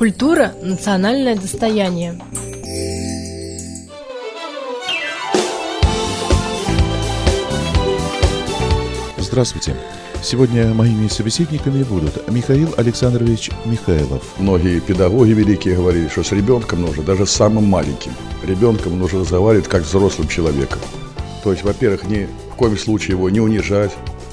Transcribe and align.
Культура– 0.00 0.54
национальное 0.62 1.36
достояние. 1.36 2.18
Здравствуйте. 9.18 9.76
Сегодня 10.22 10.72
моими 10.72 11.06
собеседниками 11.08 11.82
будут 11.82 12.26
Михаил 12.30 12.72
Александрович 12.78 13.50
Михайлов. 13.66 14.22
Многие 14.38 14.80
педагоги 14.80 15.32
великие 15.32 15.76
говорили, 15.76 16.08
что 16.08 16.22
с 16.22 16.32
ребенком 16.32 16.80
нужно, 16.80 17.02
даже 17.02 17.26
с 17.26 17.30
самым 17.32 17.64
маленьким, 17.66 18.12
ребенком 18.42 18.98
нужно 18.98 19.20
разговаривать 19.20 19.68
как 19.68 19.84
с 19.84 19.88
взрослым 19.88 20.28
человеком. 20.28 20.80
То 21.44 21.52
есть, 21.52 21.62
во-первых, 21.62 22.04
ни 22.04 22.26
в 22.50 22.54
коем 22.56 22.78
случае 22.78 23.18
его 23.18 23.28
не 23.28 23.40
унижать, 23.40 23.92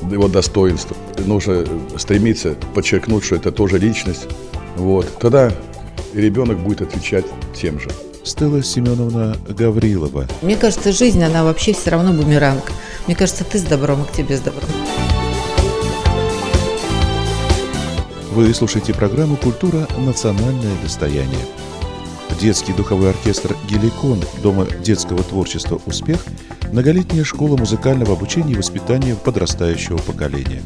его 0.10 0.30
достоинство. 0.30 0.96
Нужно 1.26 1.66
стремиться 1.98 2.56
подчеркнуть, 2.74 3.26
что 3.26 3.36
это 3.36 3.52
тоже 3.52 3.78
личность. 3.80 4.28
Вот. 4.78 5.12
Тогда 5.20 5.52
и 6.14 6.22
ребенок 6.22 6.60
будет 6.60 6.82
отвечать 6.82 7.26
тем 7.56 7.80
же. 7.80 7.90
Стелла 8.24 8.62
Семеновна 8.62 9.38
Гаврилова. 9.48 10.28
Мне 10.42 10.58
кажется, 10.58 10.92
жизнь, 10.92 11.24
она 11.24 11.44
вообще 11.44 11.74
все 11.74 11.92
равно 11.92 12.12
бумеранг. 12.12 12.64
Мне 13.06 13.16
кажется, 13.16 13.44
ты 13.46 13.58
с 13.58 13.64
добром, 13.64 14.02
а 14.02 14.06
к 14.06 14.12
тебе 14.12 14.36
с 14.36 14.42
добром. 14.42 14.70
Вы 18.32 18.54
слушаете 18.54 18.94
программу 18.94 19.36
«Культура. 19.38 19.88
Национальное 19.98 20.76
достояние». 20.84 21.40
Детский 22.40 22.74
духовой 22.74 23.10
оркестр 23.10 23.56
«Геликон» 23.68 24.22
Дома 24.44 24.68
детского 24.84 25.24
творчества 25.24 25.82
«Успех»– 25.88 26.24
многолетняя 26.72 27.24
школа 27.24 27.58
музыкального 27.58 28.14
обучения 28.14 28.54
и 28.54 28.58
воспитания 28.58 29.16
подрастающего 29.16 29.98
поколения. 29.98 30.62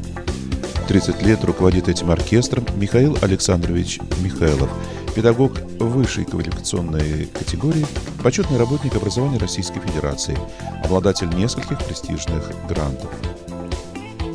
30 0.89 1.23
лет 1.23 1.45
руководит 1.45 1.88
этим 1.88 2.12
оркестром 2.12 2.66
Михаил 2.76 3.17
Александрович 3.22 4.00
Михайлов, 4.22 4.70
педагог 5.11 5.53
высшей 5.79 6.25
квалификационной 6.25 7.27
категории, 7.27 7.86
почетный 8.23 8.58
работник 8.58 8.95
образования 8.95 9.38
Российской 9.38 9.80
Федерации, 9.80 10.38
обладатель 10.83 11.30
нескольких 11.30 11.83
престижных 11.83 12.52
грантов– 12.67 13.09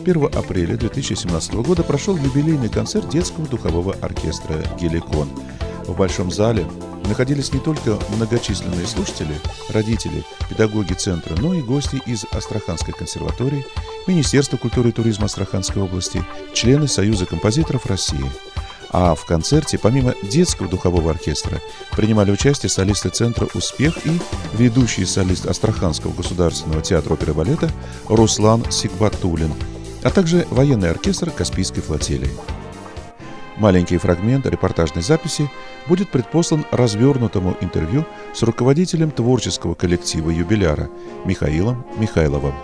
1 0.06 0.24
апреля 0.26 0.76
2017 0.76 1.54
года 1.54 1.82
прошел 1.82 2.16
юбилейный 2.16 2.68
концерт 2.68 3.08
детского 3.08 3.48
духового 3.48 3.92
оркестра 4.00 4.54
«Геликон». 4.80 5.28
В 5.84 5.96
Большом 5.96 6.30
зале 6.30 6.64
находились 7.08 7.52
не 7.52 7.58
только 7.58 7.98
многочисленные 8.14 8.86
слушатели, 8.86 9.34
родители, 9.68 10.22
педагоги 10.48 10.92
центра, 10.92 11.34
но 11.40 11.54
и 11.54 11.60
гости 11.60 12.00
из 12.06 12.24
Астраханской 12.30 12.94
консерватории, 12.94 13.66
Министерства 14.06 14.56
культуры 14.56 14.90
и 14.90 14.92
туризма 14.92 15.24
Астраханской 15.24 15.82
области, 15.82 16.24
члены 16.54 16.86
Союза 16.86 17.26
композиторов 17.26 17.86
России. 17.86 18.30
А 18.90 19.14
в 19.14 19.24
концерте, 19.26 19.78
помимо 19.78 20.14
детского 20.22 20.68
духового 20.68 21.10
оркестра, 21.10 21.60
принимали 21.96 22.30
участие 22.30 22.70
солисты 22.70 23.08
центра 23.08 23.48
«Успех» 23.54 24.06
и 24.06 24.20
ведущий 24.54 25.04
солист 25.04 25.46
Астраханского 25.46 26.12
государственного 26.12 26.82
театра 26.82 27.14
оперы 27.14 27.32
и 27.32 27.34
балета 27.34 27.70
Руслан 28.08 28.70
Сигбатулин– 28.70 29.52
а 30.06 30.10
также 30.10 30.46
военный 30.50 30.90
оркестр 30.90 31.30
Каспийской 31.32 31.82
флотилии. 31.82 32.30
Маленький 33.56 33.98
фрагмент 33.98 34.46
репортажной 34.46 35.02
записи 35.02 35.50
будет 35.88 36.12
предпослан 36.12 36.64
развернутому 36.70 37.56
интервью 37.60 38.06
с 38.32 38.42
руководителем 38.44 39.10
творческого 39.10 39.74
коллектива 39.74 40.30
юбиляра 40.30 40.88
Михаилом 41.24 41.84
Михайловым. 41.98 42.54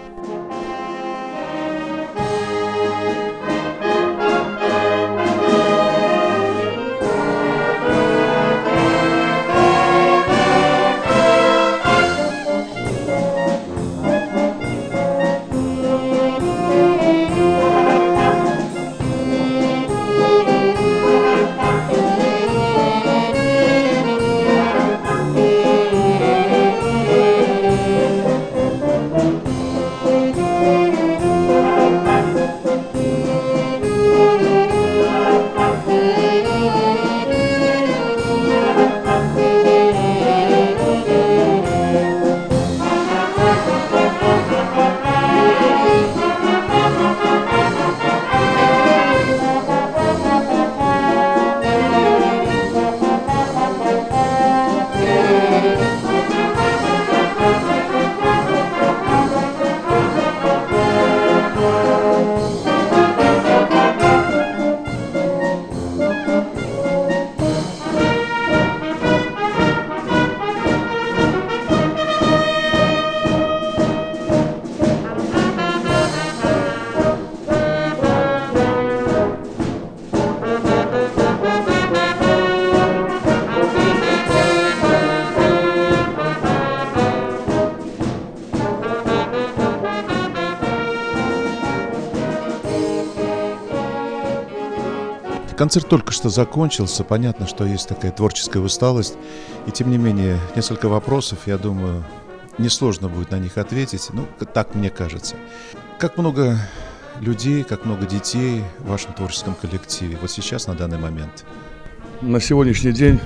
Концерт 95.62 95.88
только 95.88 96.10
что 96.10 96.28
закончился. 96.28 97.04
Понятно, 97.04 97.46
что 97.46 97.64
есть 97.64 97.88
такая 97.88 98.10
творческая 98.10 98.58
усталость. 98.58 99.14
И 99.68 99.70
тем 99.70 99.92
не 99.92 99.96
менее, 99.96 100.36
несколько 100.56 100.88
вопросов, 100.88 101.46
я 101.46 101.56
думаю, 101.56 102.02
несложно 102.58 103.08
будет 103.08 103.30
на 103.30 103.38
них 103.38 103.56
ответить. 103.56 104.08
Ну, 104.12 104.26
так 104.52 104.74
мне 104.74 104.90
кажется. 104.90 105.36
Как 106.00 106.18
много 106.18 106.58
людей, 107.20 107.62
как 107.62 107.84
много 107.84 108.06
детей 108.06 108.64
в 108.80 108.88
вашем 108.88 109.12
творческом 109.12 109.54
коллективе 109.54 110.18
вот 110.20 110.32
сейчас, 110.32 110.66
на 110.66 110.74
данный 110.74 110.98
момент? 110.98 111.44
На 112.22 112.40
сегодняшний 112.40 112.90
день 112.90 113.20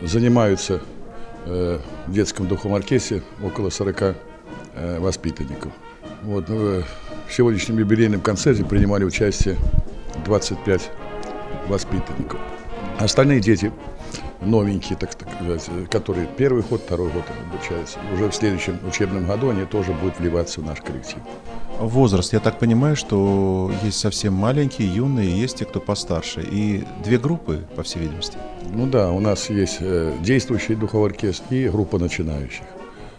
занимаются 0.00 0.80
э, 1.44 1.78
в 2.06 2.10
детском 2.10 2.48
духовом 2.48 2.76
оркестре 2.76 3.22
около 3.44 3.68
40 3.68 4.02
э, 4.02 4.98
воспитанников. 4.98 5.72
Вот, 6.22 6.48
ну, 6.48 6.84
в 7.28 7.32
сегодняшнем 7.34 7.78
юбилейном 7.80 8.22
концерте 8.22 8.64
принимали 8.64 9.04
участие 9.04 9.58
25 10.24 10.90
воспитанников. 11.68 12.40
Остальные 12.98 13.40
дети 13.40 13.72
новенькие, 14.40 14.98
так 14.98 15.12
сказать, 15.12 15.68
которые 15.90 16.26
первый 16.36 16.62
год, 16.62 16.82
второй 16.82 17.10
год 17.10 17.24
обучаются. 17.50 17.98
Уже 18.12 18.28
в 18.28 18.34
следующем 18.34 18.78
учебном 18.86 19.26
году 19.26 19.50
они 19.50 19.64
тоже 19.64 19.92
будут 19.92 20.18
вливаться 20.18 20.60
в 20.60 20.64
наш 20.64 20.80
коллектив. 20.80 21.18
Возраст, 21.78 22.32
я 22.32 22.40
так 22.40 22.58
понимаю, 22.58 22.96
что 22.96 23.70
есть 23.82 23.98
совсем 23.98 24.32
маленькие, 24.32 24.94
юные, 24.94 25.38
есть 25.38 25.58
те, 25.58 25.64
кто 25.64 25.80
постарше. 25.80 26.42
И 26.42 26.84
две 27.04 27.18
группы, 27.18 27.66
по 27.76 27.82
всей 27.82 28.00
видимости. 28.00 28.38
Ну 28.72 28.86
да, 28.86 29.10
у 29.10 29.20
нас 29.20 29.50
есть 29.50 29.78
э, 29.80 30.14
действующий 30.20 30.74
духовой 30.74 31.10
оркестр 31.10 31.44
и 31.50 31.68
группа 31.68 31.98
начинающих. 31.98 32.64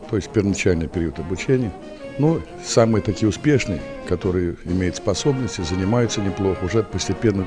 То 0.09 0.15
есть 0.15 0.29
первоначальный 0.29 0.87
период 0.87 1.19
обучения. 1.19 1.71
Ну, 2.17 2.41
самые 2.65 3.03
такие 3.03 3.29
успешные, 3.29 3.79
которые 4.07 4.55
имеют 4.65 4.95
способности, 4.95 5.61
занимаются 5.61 6.21
неплохо, 6.21 6.65
уже 6.65 6.81
постепенно 6.81 7.45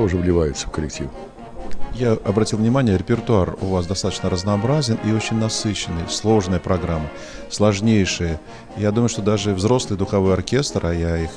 тоже 0.00 0.16
вливается 0.16 0.66
в 0.66 0.70
коллектив. 0.70 1.10
Я 1.92 2.12
обратил 2.12 2.58
внимание, 2.58 2.96
репертуар 2.96 3.58
у 3.60 3.66
вас 3.66 3.86
достаточно 3.86 4.30
разнообразен 4.30 4.98
и 5.04 5.12
очень 5.12 5.36
насыщенный, 5.36 6.08
сложная 6.08 6.58
программа, 6.58 7.06
сложнейшая. 7.50 8.40
Я 8.78 8.92
думаю, 8.92 9.10
что 9.10 9.20
даже 9.20 9.52
взрослый 9.52 9.98
духовой 9.98 10.32
оркестр, 10.32 10.86
а 10.86 10.94
я 10.94 11.18
их 11.18 11.30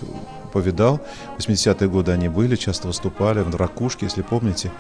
повидал, 0.54 1.02
в 1.38 1.42
80-е 1.42 1.90
годы 1.90 2.14
они 2.14 2.30
были, 2.30 2.56
часто 2.56 2.88
выступали 2.88 3.42
в 3.42 3.54
«Ракушке», 3.54 4.06
если 4.06 4.22
помните. 4.22 4.72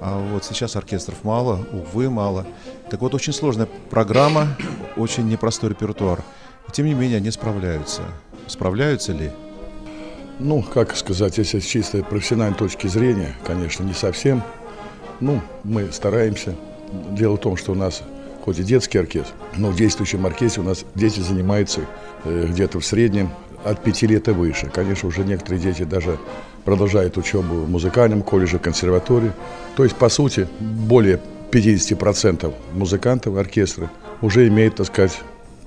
А 0.00 0.18
вот 0.18 0.44
сейчас 0.44 0.74
оркестров 0.74 1.22
мало, 1.22 1.66
увы, 1.70 2.08
мало. 2.08 2.46
Так 2.88 3.02
вот, 3.02 3.14
очень 3.14 3.34
сложная 3.34 3.68
программа, 3.90 4.56
очень 4.96 5.28
непростой 5.28 5.68
репертуар. 5.68 6.24
тем 6.72 6.86
не 6.86 6.94
менее, 6.94 7.18
они 7.18 7.30
справляются. 7.30 8.04
Справляются 8.46 9.12
ли? 9.12 9.30
Ну, 10.40 10.62
как 10.62 10.94
сказать, 10.96 11.36
если 11.38 11.58
с 11.58 11.64
чистой 11.64 12.04
профессиональной 12.04 12.56
точки 12.56 12.86
зрения, 12.86 13.34
конечно, 13.44 13.82
не 13.82 13.92
совсем. 13.92 14.42
Ну, 15.18 15.40
мы 15.64 15.90
стараемся. 15.90 16.54
Дело 17.10 17.36
в 17.36 17.40
том, 17.40 17.56
что 17.56 17.72
у 17.72 17.74
нас 17.74 18.02
хоть 18.44 18.60
и 18.60 18.62
детский 18.62 18.98
оркестр, 18.98 19.32
но 19.56 19.70
в 19.70 19.76
действующем 19.76 20.24
оркестре 20.24 20.62
у 20.62 20.66
нас 20.66 20.84
дети 20.94 21.18
занимаются 21.18 21.80
э, 22.24 22.46
где-то 22.48 22.78
в 22.78 22.86
среднем 22.86 23.30
от 23.64 23.82
пяти 23.82 24.06
лет 24.06 24.28
и 24.28 24.30
выше. 24.30 24.70
Конечно, 24.72 25.08
уже 25.08 25.24
некоторые 25.24 25.60
дети 25.60 25.82
даже 25.82 26.18
продолжают 26.64 27.16
учебу 27.16 27.56
в 27.56 27.68
музыкальном 27.68 28.22
колледже, 28.22 28.60
консерватории. 28.60 29.32
То 29.76 29.82
есть, 29.82 29.96
по 29.96 30.08
сути, 30.08 30.46
более 30.60 31.20
50% 31.50 32.54
музыкантов 32.74 33.36
оркестра 33.36 33.90
уже 34.22 34.46
имеют, 34.46 34.76
так 34.76 34.86
сказать, 34.86 35.18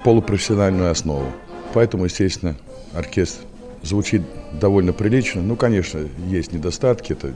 полупрофессиональную 0.06 0.92
основу. 0.92 1.26
Поэтому, 1.74 2.06
естественно, 2.06 2.56
оркестр 2.94 3.42
звучит 3.84 4.22
довольно 4.60 4.94
прилично. 4.94 5.42
Ну, 5.42 5.56
конечно, 5.56 6.08
есть 6.28 6.52
недостатки. 6.52 7.14
Это 7.14 7.34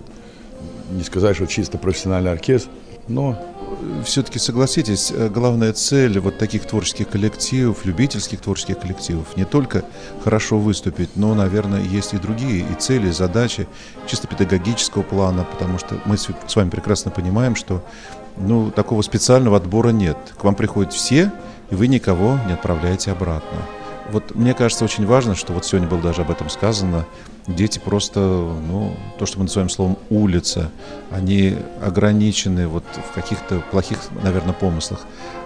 не 0.91 1.03
сказать, 1.03 1.35
что 1.35 1.47
чисто 1.47 1.77
профессиональный 1.77 2.31
оркестр, 2.31 2.69
но 3.07 3.37
все-таки 4.03 4.39
согласитесь, 4.39 5.11
э, 5.11 5.29
главная 5.29 5.73
цель 5.73 6.19
вот 6.19 6.37
таких 6.37 6.65
творческих 6.65 7.09
коллективов, 7.09 7.85
любительских 7.85 8.41
творческих 8.41 8.79
коллективов, 8.79 9.37
не 9.37 9.45
только 9.45 9.83
хорошо 10.23 10.57
выступить, 10.57 11.09
но, 11.15 11.35
наверное, 11.35 11.81
есть 11.81 12.13
и 12.13 12.17
другие 12.17 12.65
и 12.65 12.73
цели, 12.75 13.09
и 13.09 13.11
задачи 13.11 13.67
чисто 14.07 14.27
педагогического 14.27 15.03
плана, 15.03 15.43
потому 15.43 15.77
что 15.77 15.99
мы 16.05 16.17
с 16.17 16.55
вами 16.55 16.69
прекрасно 16.69 17.11
понимаем, 17.11 17.55
что 17.55 17.83
ну, 18.37 18.71
такого 18.71 19.01
специального 19.01 19.57
отбора 19.57 19.89
нет. 19.89 20.17
К 20.37 20.43
вам 20.43 20.55
приходят 20.55 20.93
все, 20.93 21.31
и 21.69 21.75
вы 21.75 21.87
никого 21.87 22.39
не 22.47 22.53
отправляете 22.53 23.11
обратно. 23.11 23.59
Вот 24.11 24.35
мне 24.35 24.53
кажется 24.53 24.85
очень 24.85 25.05
важно, 25.05 25.35
что 25.35 25.53
вот 25.53 25.65
сегодня 25.65 25.87
было 25.87 26.01
даже 26.01 26.21
об 26.21 26.31
этом 26.31 26.49
сказано, 26.49 27.05
дети 27.47 27.79
просто, 27.79 28.19
ну, 28.19 28.95
то, 29.17 29.25
что 29.25 29.39
мы 29.39 29.45
называем 29.45 29.69
словом 29.69 29.97
улица, 30.09 30.71
они 31.11 31.57
ограничены 31.81 32.67
вот 32.67 32.83
в 33.09 33.13
каких-то 33.13 33.61
плохих, 33.71 33.99
наверное, 34.23 34.53
помыслах. 34.53 35.01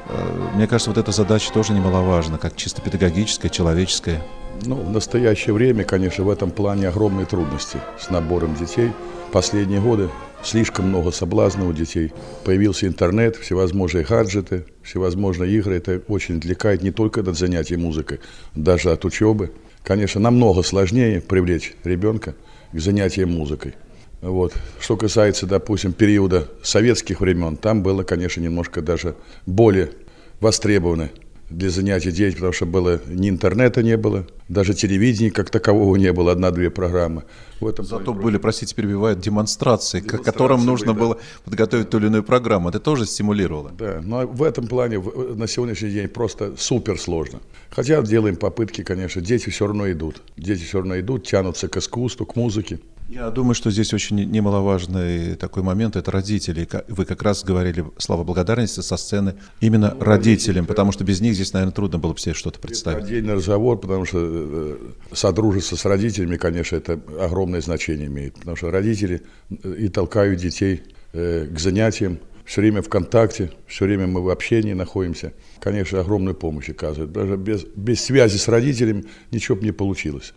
Э, 0.09 0.49
мне 0.55 0.67
кажется, 0.67 0.89
вот 0.89 0.97
эта 0.97 1.11
задача 1.11 1.53
тоже 1.53 1.73
немаловажна, 1.73 2.37
как 2.37 2.55
чисто 2.55 2.81
педагогическая, 2.81 3.49
человеческая. 3.49 4.21
Ну, 4.63 4.75
в 4.75 4.89
настоящее 4.89 5.53
время, 5.53 5.83
конечно, 5.85 6.23
в 6.23 6.29
этом 6.29 6.51
плане 6.51 6.89
огромные 6.89 7.25
трудности 7.25 7.77
с 7.97 8.09
набором 8.09 8.55
детей. 8.55 8.91
Последние 9.31 9.79
годы 9.79 10.09
слишком 10.43 10.89
много 10.89 11.11
соблазнов 11.11 11.67
у 11.69 11.73
детей. 11.73 12.11
Появился 12.43 12.87
интернет, 12.87 13.35
всевозможные 13.35 14.05
гаджеты, 14.05 14.65
всевозможные 14.83 15.51
игры. 15.53 15.75
Это 15.75 16.01
очень 16.07 16.37
отвлекает 16.37 16.81
не 16.81 16.91
только 16.91 17.21
от 17.21 17.37
занятий 17.37 17.75
музыкой, 17.75 18.19
даже 18.55 18.91
от 18.91 19.05
учебы. 19.05 19.51
Конечно, 19.83 20.19
намного 20.19 20.63
сложнее 20.63 21.21
привлечь 21.21 21.73
ребенка 21.83 22.35
к 22.71 22.79
занятиям 22.79 23.31
музыкой. 23.31 23.73
Вот. 24.21 24.53
Что 24.79 24.97
касается, 24.97 25.45
допустим, 25.45 25.93
периода 25.93 26.49
советских 26.61 27.21
времен, 27.21 27.55
там 27.55 27.83
было, 27.83 28.03
конечно, 28.03 28.41
немножко 28.41 28.81
даже 28.81 29.15
более 29.45 29.91
востребовано 30.39 31.09
для 31.49 31.69
занятий 31.69 32.11
детей, 32.11 32.33
потому 32.33 32.53
что 32.53 32.65
было 32.65 33.01
ни 33.07 33.29
интернета 33.29 33.81
не 33.83 33.97
было, 33.97 34.25
даже 34.47 34.73
телевидения 34.73 35.31
как 35.31 35.49
такового 35.49 35.95
не 35.95 36.11
было, 36.13 36.31
одна-две 36.31 36.69
программы. 36.69 37.23
В 37.59 37.67
этом 37.67 37.85
Зато 37.85 38.13
были, 38.13 38.37
простите, 38.37 38.73
перебивают 38.75 39.19
демонстрации, 39.19 39.99
демонстрации 39.99 40.23
к 40.23 40.25
которым 40.25 40.65
нужно 40.65 40.93
были, 40.93 40.99
было 40.99 41.15
да. 41.15 41.21
подготовить 41.45 41.89
ту 41.89 41.97
или 41.97 42.07
иную 42.07 42.23
программу. 42.23 42.69
Это 42.69 42.79
тоже 42.79 43.05
стимулировало. 43.05 43.71
Да, 43.77 44.01
но 44.03 44.25
в 44.25 44.43
этом 44.43 44.67
плане 44.67 44.99
на 44.99 45.47
сегодняшний 45.47 45.91
день 45.91 46.07
просто 46.07 46.53
супер 46.57 46.99
сложно. 46.99 47.39
Хотя 47.69 48.01
делаем 48.01 48.35
попытки, 48.35 48.83
конечно, 48.83 49.21
дети 49.21 49.49
все 49.49 49.67
равно 49.67 49.91
идут. 49.91 50.21
Дети 50.37 50.63
все 50.63 50.77
равно 50.79 50.99
идут, 50.99 51.27
тянутся 51.27 51.67
к 51.67 51.77
искусству, 51.77 52.25
к 52.25 52.35
музыке. 52.35 52.79
Я 53.09 53.31
думаю, 53.31 53.55
что 53.55 53.71
здесь 53.71 53.91
очень 53.91 54.17
немаловажный 54.29 55.35
такой 55.35 55.63
момент– 55.63 55.95
это 55.95 56.11
родители. 56.11 56.69
Вы 56.89 57.05
как 57.05 57.23
раз 57.23 57.43
говорили 57.43 57.83
слова 57.97 58.23
благодарности 58.23 58.81
со 58.81 58.97
сцены 58.97 59.33
именно 59.61 59.95
ну, 59.97 60.03
родителям, 60.03 60.67
потому 60.67 60.91
что 60.91 61.03
без 61.03 61.19
них 61.19 61.33
здесь, 61.33 61.51
наверное, 61.53 61.73
трудно 61.73 61.97
было 61.97 62.13
бы 62.13 62.19
себе 62.19 62.35
что-то 62.35 62.59
представить. 62.59 63.05
Отдельный 63.05 63.33
разговор, 63.33 63.79
потому 63.79 64.05
что 64.05 64.19
э, 64.21 64.77
содружиться 65.11 65.75
с 65.75 65.85
родителями, 65.85 66.37
конечно, 66.37 66.75
это 66.75 67.01
огромное 67.19 67.61
значение 67.61 68.05
имеет, 68.05 68.35
потому 68.35 68.55
что 68.55 68.69
родители 68.69 69.23
э, 69.49 69.75
и 69.79 69.89
толкают 69.89 70.39
детей 70.39 70.83
э, 71.13 71.47
к 71.47 71.57
занятиям, 71.57 72.19
все 72.45 72.61
время 72.61 72.83
в 72.83 72.89
контакте, 72.89 73.51
все 73.65 73.85
время 73.85 74.05
мы 74.05 74.21
в 74.21 74.29
общении 74.29 74.73
находимся. 74.73 75.33
Конечно, 75.59 75.99
огромную 75.99 76.35
помощь 76.35 76.69
оказывают. 76.69 77.11
Даже 77.11 77.37
без, 77.37 77.63
без 77.75 78.01
связи 78.01 78.37
с 78.37 78.47
родителями 78.47 79.05
ничего 79.31 79.57
бы 79.57 79.63
не 79.63 79.71
получилось. 79.71 80.33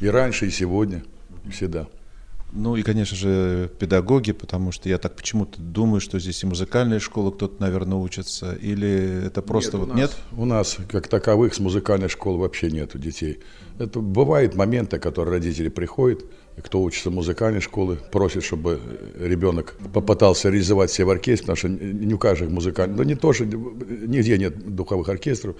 И 0.00 0.08
раньше, 0.08 0.48
и 0.48 0.50
сегодня, 0.50 1.04
всегда. 1.52 1.86
Ну 2.52 2.76
и, 2.76 2.82
конечно 2.82 3.16
же, 3.16 3.70
педагоги, 3.78 4.32
потому 4.32 4.72
что 4.72 4.88
я 4.88 4.98
так 4.98 5.14
почему-то 5.14 5.60
думаю, 5.60 6.00
что 6.00 6.18
здесь 6.18 6.42
и 6.42 6.46
музыкальная 6.46 7.00
школа 7.00 7.30
кто-то, 7.30 7.60
наверное, 7.60 7.98
учится, 7.98 8.54
или 8.54 9.26
это 9.26 9.42
просто 9.42 9.76
нет, 9.76 9.86
вот 9.86 9.90
у 9.90 9.94
нас, 9.94 9.98
нет? 9.98 10.16
У 10.38 10.44
нас, 10.44 10.78
как 10.88 11.08
таковых, 11.08 11.54
с 11.54 11.60
музыкальной 11.60 12.08
школы 12.08 12.38
вообще 12.38 12.70
нету 12.70 12.98
детей. 12.98 13.40
Это 13.78 14.00
бывают 14.00 14.54
моменты, 14.54 14.98
которые 14.98 15.34
родители 15.34 15.68
приходят, 15.68 16.24
кто 16.62 16.82
учится 16.82 17.10
в 17.10 17.12
музыкальной 17.12 17.60
школе, 17.60 17.98
просит, 18.10 18.42
чтобы 18.42 18.80
ребенок 19.18 19.76
попытался 19.92 20.48
реализовать 20.48 20.90
себя 20.90 21.08
в 21.08 21.10
оркестре, 21.10 21.52
потому 21.52 21.56
что 21.56 21.68
не 21.68 22.14
у 22.14 22.18
каждого 22.18 22.48
музыкальных, 22.48 22.96
да 22.96 23.04
не 23.04 23.16
то, 23.16 23.34
что 23.34 23.44
нигде 23.44 24.38
нет 24.38 24.74
духовых 24.74 25.10
оркестров. 25.10 25.56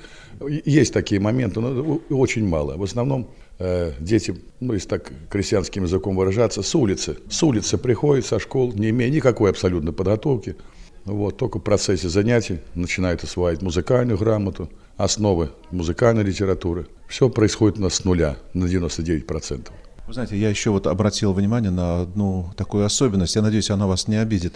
Есть 0.65 0.95
такие 0.95 1.21
моменты, 1.21 1.61
но 1.61 2.01
очень 2.09 2.49
мало. 2.49 2.79
В 2.79 2.83
основном 2.83 3.31
дети, 3.59 4.35
ну, 4.61 4.75
если 4.75 4.89
так 4.89 5.13
крестьянским 5.31 5.85
языком 5.85 6.17
выражаться, 6.17 6.63
с 6.63 6.75
улицы. 6.75 7.19
С 7.31 7.43
улицы 7.43 7.79
приходят 7.79 8.27
со 8.27 8.39
школ, 8.39 8.73
не 8.73 8.91
имея 8.91 9.11
никакой 9.11 9.51
абсолютной 9.51 9.93
подготовки. 9.93 10.57
Вот, 11.05 11.37
только 11.37 11.59
в 11.59 11.63
процессе 11.63 12.09
занятий 12.09 12.59
начинают 12.75 13.23
осваивать 13.23 13.63
музыкальную 13.63 14.19
грамоту, 14.19 14.69
основы 14.97 15.51
музыкальной 15.71 16.25
литературы. 16.25 16.87
Все 17.09 17.31
происходит 17.31 17.79
у 17.79 17.83
нас 17.83 17.95
с 17.95 18.05
нуля, 18.05 18.37
на 18.55 18.65
99%. 18.65 19.69
Вы 20.07 20.13
знаете, 20.13 20.39
я 20.39 20.51
еще 20.51 20.71
вот 20.71 20.87
обратил 20.87 21.33
внимание 21.33 21.73
на 21.73 22.03
одну 22.03 22.53
такую 22.57 22.85
особенность. 22.85 23.35
Я 23.35 23.43
надеюсь, 23.43 23.71
она 23.71 23.89
вас 23.89 24.07
не 24.07 24.15
обидит. 24.15 24.55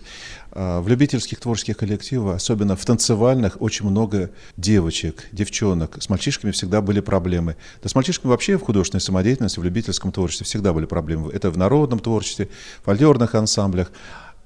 А, 0.52 0.80
в 0.80 0.86
любительских 0.86 1.40
творческих 1.40 1.76
коллективах, 1.76 2.36
особенно 2.36 2.76
в 2.76 2.84
танцевальных, 2.84 3.60
очень 3.60 3.84
много 3.84 4.30
девочек, 4.56 5.26
девчонок. 5.32 6.00
С 6.00 6.08
мальчишками 6.08 6.52
всегда 6.52 6.80
были 6.80 7.00
проблемы. 7.00 7.56
Да 7.82 7.88
с 7.88 7.96
мальчишками 7.96 8.30
вообще 8.30 8.58
в 8.58 8.62
художественной 8.62 9.00
самодеятельности, 9.00 9.58
в 9.58 9.64
любительском 9.64 10.12
творчестве 10.12 10.44
всегда 10.44 10.72
были 10.72 10.86
проблемы. 10.86 11.32
Это 11.32 11.50
в 11.50 11.58
народном 11.58 11.98
творчестве, 11.98 12.48
в 12.82 12.84
фольклорных 12.84 13.34
ансамблях 13.34 13.90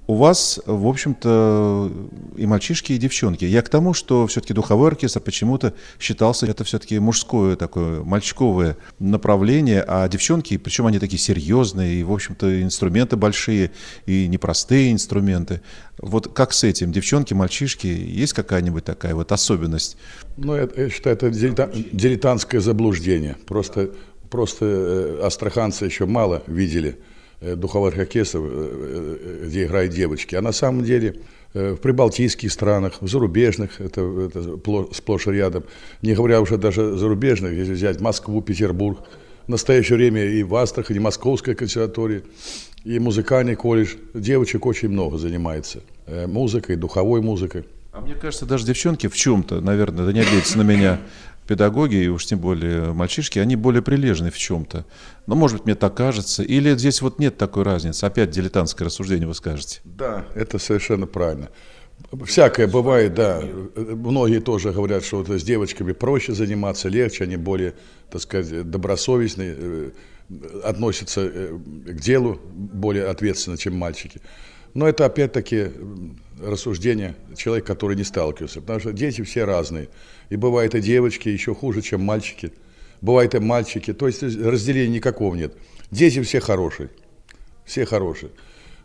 у 0.06 0.14
вас, 0.16 0.60
в 0.66 0.86
общем-то, 0.86 1.90
и 2.36 2.46
мальчишки, 2.46 2.92
и 2.92 2.98
девчонки. 2.98 3.46
Я 3.46 3.62
к 3.62 3.70
тому, 3.70 3.94
что 3.94 4.26
все-таки 4.26 4.52
духовой 4.52 4.88
оркестр 4.88 5.20
почему-то 5.20 5.72
считался, 5.98 6.46
это 6.46 6.62
все-таки 6.64 6.98
мужское 6.98 7.56
такое, 7.56 8.02
мальчиковое 8.02 8.76
направление, 8.98 9.82
а 9.86 10.06
девчонки, 10.08 10.58
причем 10.58 10.86
они 10.86 10.98
такие 10.98 11.18
серьезные, 11.18 12.00
и, 12.00 12.02
в 12.02 12.12
общем-то, 12.12 12.62
инструменты 12.62 13.16
большие, 13.16 13.70
и 14.04 14.28
непростые 14.28 14.92
инструменты. 14.92 15.62
Вот 15.98 16.32
как 16.34 16.52
с 16.52 16.64
этим? 16.64 16.92
Девчонки, 16.92 17.32
мальчишки, 17.32 17.86
есть 17.86 18.34
какая-нибудь 18.34 18.84
такая 18.84 19.14
вот 19.14 19.32
особенность? 19.32 19.96
Ну, 20.36 20.54
я, 20.54 20.68
я 20.76 20.90
считаю, 20.90 21.16
это 21.16 21.30
дилетантское 21.30 22.60
заблуждение. 22.60 23.36
Просто, 23.46 23.90
просто 24.28 24.66
э, 24.66 25.20
астраханцы 25.22 25.86
еще 25.86 26.04
мало 26.04 26.42
видели– 26.46 26.98
духовых 27.40 27.96
оркестров, 27.98 28.44
э, 28.46 28.48
э, 28.48 29.46
где 29.46 29.64
играют 29.64 29.92
девочки. 29.92 30.34
А 30.34 30.42
на 30.42 30.52
самом 30.52 30.84
деле 30.84 31.16
в 31.52 31.76
прибалтийских 31.76 32.50
странах, 32.50 32.94
в 33.00 33.08
зарубежных, 33.08 33.80
это, 33.80 34.00
это 34.00 34.58
сплошь 34.92 35.26
и 35.28 35.30
рядом, 35.30 35.62
не 36.02 36.12
говоря 36.14 36.40
уже 36.40 36.58
даже 36.58 36.96
зарубежных, 36.96 37.52
если 37.52 37.74
взять 37.74 38.00
Москву, 38.00 38.42
Петербург, 38.42 38.98
в 39.46 39.48
настоящее 39.48 39.96
время 39.98 40.24
и 40.24 40.42
в 40.42 40.52
Астрахани, 40.56 40.96
и 40.96 41.00
Московская 41.00 41.54
консерватория, 41.54 42.22
и 42.84 42.98
музыкальный 42.98 43.54
колледж, 43.54 43.94
девочек 44.14 44.66
очень 44.66 44.88
много 44.88 45.16
занимается 45.16 45.78
музыкой, 46.26 46.74
духовой 46.74 47.20
музыкой. 47.20 47.64
А 47.92 48.00
мне 48.00 48.16
кажется, 48.16 48.44
даже 48.44 48.66
девчонки 48.66 49.06
в 49.06 49.14
чем-то, 49.14 49.60
наверное, 49.60 50.06
да 50.06 50.12
не 50.12 50.22
обидится 50.22 50.58
на 50.58 50.62
меня, 50.62 50.98
педагоги, 51.46 51.96
и 51.96 52.08
уж 52.08 52.26
тем 52.26 52.38
более 52.38 52.92
мальчишки, 52.92 53.38
они 53.38 53.56
более 53.56 53.82
прилежны 53.82 54.30
в 54.30 54.38
чем-то. 54.38 54.84
Но, 55.26 55.34
может 55.34 55.58
быть, 55.58 55.66
мне 55.66 55.74
так 55.74 55.94
кажется. 55.94 56.42
Или 56.42 56.76
здесь 56.76 57.02
вот 57.02 57.18
нет 57.18 57.36
такой 57.36 57.64
разницы? 57.64 58.04
Опять 58.04 58.30
дилетантское 58.30 58.86
рассуждение 58.86 59.26
вы 59.26 59.34
скажете. 59.34 59.80
Да, 59.84 60.24
это 60.34 60.58
совершенно 60.58 61.06
правильно. 61.06 61.50
Всякое 62.24 62.66
бывает, 62.66 63.14
да. 63.14 63.42
Многие 63.76 64.40
тоже 64.40 64.72
говорят, 64.72 65.04
что 65.04 65.18
вот 65.18 65.28
с 65.28 65.42
девочками 65.42 65.92
проще 65.92 66.32
заниматься, 66.32 66.88
легче, 66.88 67.24
они 67.24 67.36
более, 67.36 67.74
так 68.10 68.20
сказать, 68.22 68.70
добросовестные, 68.70 69.54
э, 69.56 69.90
относятся 70.62 71.20
э, 71.22 71.58
к 71.86 72.00
делу 72.00 72.40
более 72.52 73.06
ответственно, 73.06 73.56
чем 73.56 73.76
мальчики. 73.76 74.20
Но 74.74 74.88
это 74.88 75.06
опять-таки 75.06 75.70
рассуждение 76.42 77.14
человека, 77.36 77.68
который 77.68 77.96
не 77.96 78.04
сталкивался. 78.04 78.60
Потому 78.60 78.80
что 78.80 78.92
дети 78.92 79.22
все 79.22 79.44
разные. 79.44 79.88
И 80.30 80.36
бывают 80.36 80.74
и 80.74 80.80
девочки 80.80 81.28
еще 81.28 81.54
хуже, 81.54 81.80
чем 81.80 82.02
мальчики. 82.02 82.52
Бывают 83.00 83.34
и 83.34 83.38
мальчики. 83.38 83.92
То 83.92 84.06
есть 84.06 84.22
разделения 84.22 84.94
никакого 84.94 85.34
нет. 85.34 85.54
Дети 85.90 86.20
все 86.22 86.40
хорошие. 86.40 86.90
Все 87.64 87.86
хорошие. 87.86 88.32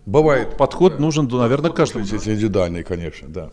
Бывает. 0.05 0.58
Подход 0.58 1.00
нужен, 1.00 1.27
ну, 1.29 1.38
наверное, 1.38 1.72
каждому. 1.72 2.05
Индивидуальный, 2.05 2.84
конечно, 2.84 3.27
да. 3.27 3.51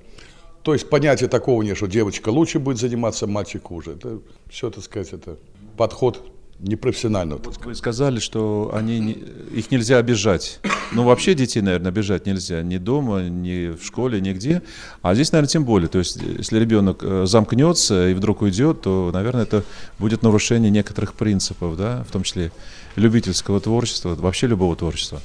То 0.63 0.73
есть 0.73 0.91
понятия 0.91 1.29
такого 1.29 1.63
нет, 1.63 1.77
что 1.77 1.87
девочка 1.87 2.29
лучше 2.29 2.59
будет 2.59 2.79
заниматься, 2.79 3.27
мальчик 3.27 3.63
хуже. 3.65 3.93
Это 3.93 4.21
все, 4.49 4.69
так 4.71 4.83
сказать, 4.83 5.13
это 5.13 5.39
подход 5.77 6.36
непрофессионального. 6.59 7.41
так 7.41 7.55
сказать. 7.55 7.67
Вы 7.67 7.75
сказали, 7.75 8.19
что 8.19 8.71
они, 8.75 8.99
не- 8.99 9.23
их 9.55 9.71
нельзя 9.71 9.99
обижать. 9.99 10.61
Ну, 10.93 11.05
вообще 11.05 11.35
детей, 11.35 11.61
наверное, 11.61 11.91
обижать 11.91 12.27
нельзя. 12.27 12.63
Ни 12.63 12.79
дома, 12.79 13.23
ни 13.29 13.77
в 13.77 13.85
школе, 13.85 14.21
нигде. 14.21 14.63
А 15.03 15.15
здесь, 15.15 15.33
наверное, 15.33 15.51
тем 15.51 15.65
более. 15.65 15.89
То 15.89 15.99
есть, 15.99 16.17
если 16.17 16.59
ребенок 16.59 17.01
э, 17.03 17.27
замкнется 17.27 18.09
и 18.09 18.15
вдруг 18.15 18.43
уйдет, 18.43 18.83
то, 18.83 19.11
наверное, 19.13 19.43
это 19.43 19.65
будет 19.99 20.23
нарушение 20.23 20.71
некоторых 20.71 21.15
принципов, 21.15 21.77
да, 21.77 22.05
в 22.09 22.13
том 22.13 22.23
числе 22.23 22.53
любительского 22.95 23.61
творчества, 23.61 24.15
вообще 24.15 24.47
любого 24.47 24.77
творчества. 24.77 25.21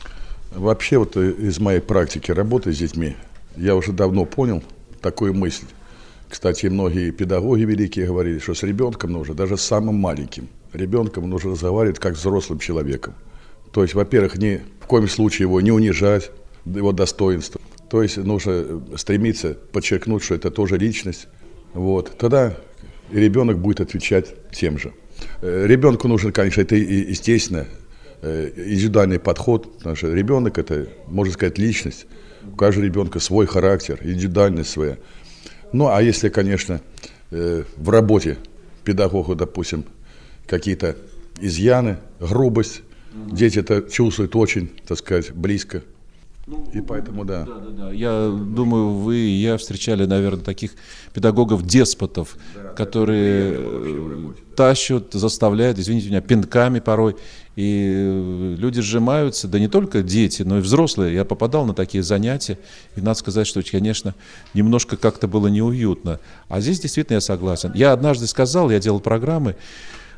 Вообще 0.54 0.98
вот 0.98 1.16
э, 1.16 1.32
из 1.32 1.60
моей 1.60 1.80
практики 1.80 2.32
работы 2.32 2.74
с 2.74 2.78
детьми 2.78 3.16
я 3.56 3.76
уже 3.76 3.94
давно 3.94 4.26
понял 4.26 4.64
такую 5.02 5.34
мысль. 5.34 5.66
Кстати, 6.30 6.68
многие 6.68 7.12
педагоги 7.12 7.62
великие 7.64 8.08
говорили, 8.08 8.40
что 8.40 8.54
с 8.54 8.64
ребенком 8.64 9.12
нужно, 9.12 9.34
даже 9.34 9.58
с 9.58 9.62
самым 9.62 9.96
маленьким, 9.96 10.48
ребенком 10.74 11.30
нужно 11.30 11.52
разговаривать 11.52 12.00
как 12.00 12.16
с 12.16 12.20
взрослым 12.20 12.60
человеком. 12.60 13.16
То 13.72 13.84
есть, 13.84 13.94
во-первых, 13.94 14.38
ни 14.38 14.62
в 14.80 14.86
коем 14.86 15.08
случае 15.08 15.46
его 15.46 15.62
не 15.62 15.72
унижать, 15.72 16.32
его 16.66 16.92
достоинство. 16.92 17.60
То 17.90 18.04
есть 18.04 18.18
нужно 18.18 18.52
э, 18.52 18.80
стремиться 18.96 19.58
подчеркнуть, 19.72 20.24
что 20.24 20.36
это 20.36 20.52
тоже 20.52 20.78
личность. 20.78 21.28
Вот. 21.74 22.18
Тогда 22.18 22.58
и 23.12 23.20
ребенок 23.20 23.60
будет 23.60 23.82
отвечать 23.82 24.34
тем 24.52 24.78
же. 24.78 24.94
Э, 25.42 25.66
Ребенку 25.68 26.08
нужен, 26.08 26.32
конечно, 26.32 26.62
это 26.62 26.76
естественно, 26.76 27.68
э, 28.22 28.52
индивидуальный 28.56 29.20
подход, 29.20 29.78
потому 29.78 29.96
что 29.96 30.14
ребенок 30.14 30.58
это, 30.58 30.88
можно 31.08 31.34
сказать, 31.34 31.58
личность. 31.58 32.06
У 32.46 32.56
каждого 32.56 32.86
ребенка 32.86 33.20
свой 33.20 33.46
характер, 33.46 34.00
индивидуальность 34.02 34.70
своя. 34.70 34.98
Ну, 35.74 35.88
а 35.88 36.02
если, 36.02 36.30
конечно, 36.30 36.82
в 37.30 37.90
работе 37.90 38.38
педагога, 38.84 39.36
допустим, 39.36 39.86
какие-то 40.52 40.98
изъяны, 41.40 41.98
грубость, 42.20 42.82
дети 43.14 43.60
это 43.60 43.82
чувствуют 43.90 44.36
очень, 44.36 44.70
так 44.86 44.98
сказать, 44.98 45.32
близко. 45.32 45.82
И 46.74 46.82
поэтому, 46.82 47.24
да. 47.24 47.46
Да, 47.46 47.56
да, 47.56 47.70
да. 47.70 47.92
Я 47.92 48.28
думаю, 48.30 48.90
вы 48.90 49.18
и 49.18 49.42
я 49.42 49.58
встречали, 49.58 50.06
наверное, 50.06 50.44
таких 50.44 50.72
педагогов-деспотов, 51.14 52.36
которые 52.76 53.56
э, 53.58 54.32
тащат, 54.56 55.14
заставляют, 55.14 55.80
извините 55.80 56.10
меня, 56.10 56.20
пинками 56.20 56.82
порой. 56.82 57.16
И 57.56 57.94
э, 57.96 58.56
люди 58.58 58.82
сжимаются, 58.82 59.48
да 59.48 59.60
не 59.60 59.70
только 59.70 60.02
дети, 60.02 60.42
но 60.42 60.58
и 60.58 60.62
взрослые. 60.62 61.14
Я 61.14 61.24
попадал 61.24 61.66
на 61.66 61.74
такие 61.74 62.04
занятия, 62.04 62.58
и 62.98 63.02
надо 63.02 63.20
сказать, 63.20 63.48
что, 63.48 63.62
конечно, 63.62 64.14
немножко 64.54 64.98
как-то 64.98 65.30
было 65.30 65.48
неуютно. 65.48 66.20
А 66.50 66.60
здесь 66.60 66.82
действительно 66.82 67.16
я 67.16 67.22
согласен. 67.22 67.72
Я 67.76 67.94
однажды 67.94 68.28
сказал, 68.28 68.70
я 68.72 68.80
делал 68.80 69.00
программы, 69.00 69.56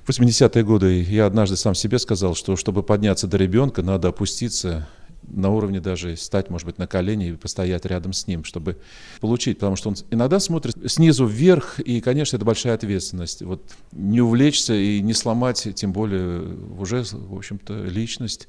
в 0.06 0.10
80-е 0.10 0.64
годы 0.64 1.02
я 1.02 1.26
однажды 1.26 1.56
сам 1.56 1.76
себе 1.76 1.98
сказал, 1.98 2.36
что 2.36 2.56
чтобы 2.56 2.84
подняться 2.84 3.26
до 3.28 3.38
ребенка, 3.38 3.82
надо 3.82 4.10
опуститься 4.10 4.88
на 5.28 5.50
уровне 5.50 5.80
даже 5.80 6.16
стать, 6.16 6.50
может 6.50 6.66
быть, 6.66 6.78
на 6.78 6.88
колени 6.88 7.30
и 7.30 7.34
постоять 7.34 7.86
рядом 7.86 8.14
с 8.14 8.28
ним, 8.28 8.44
чтобы 8.44 8.78
получить, 9.20 9.58
потому 9.58 9.76
что 9.76 9.90
он 9.90 9.96
иногда 10.12 10.40
смотрит 10.40 10.76
снизу 10.92 11.26
вверх, 11.26 11.80
и, 11.80 12.02
конечно, 12.02 12.36
это 12.36 12.46
большая 12.46 12.76
ответственность. 12.76 13.42
Вот 13.42 13.64
не 13.92 14.22
увлечься 14.22 14.74
и 14.74 15.02
не 15.02 15.14
сломать, 15.14 15.68
тем 15.76 15.94
более 15.94 16.42
уже, 16.80 17.04
в 17.04 17.38
общем-то, 17.38 17.86
личность. 17.86 18.48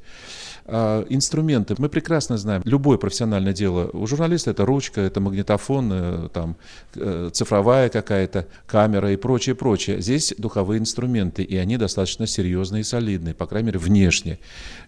А, 0.67 1.05
инструменты. 1.11 1.75
Мы 1.79 1.89
прекрасно 1.89 2.39
знаем, 2.39 2.63
любое 2.65 2.97
профессиональное 2.97 3.53
дело. 3.53 3.91
У 3.93 4.07
журналиста 4.07 4.51
это 4.51 4.65
ручка, 4.65 5.01
это 5.03 5.21
магнитофон, 5.21 5.91
э, 5.93 6.29
там, 6.33 6.57
э, 6.95 7.31
цифровая 7.33 7.91
какая-то 7.91 8.47
камера 8.67 9.13
и 9.13 9.17
прочее, 9.17 9.55
прочее. 9.55 10.01
Здесь 10.01 10.35
духовые 10.39 10.79
инструменты, 10.79 11.43
и 11.43 11.57
они 11.57 11.77
достаточно 11.77 12.27
серьезные 12.27 12.81
и 12.81 12.85
солидные, 12.85 13.35
по 13.35 13.47
крайней 13.47 13.67
мере, 13.67 13.79
внешне. 13.79 14.39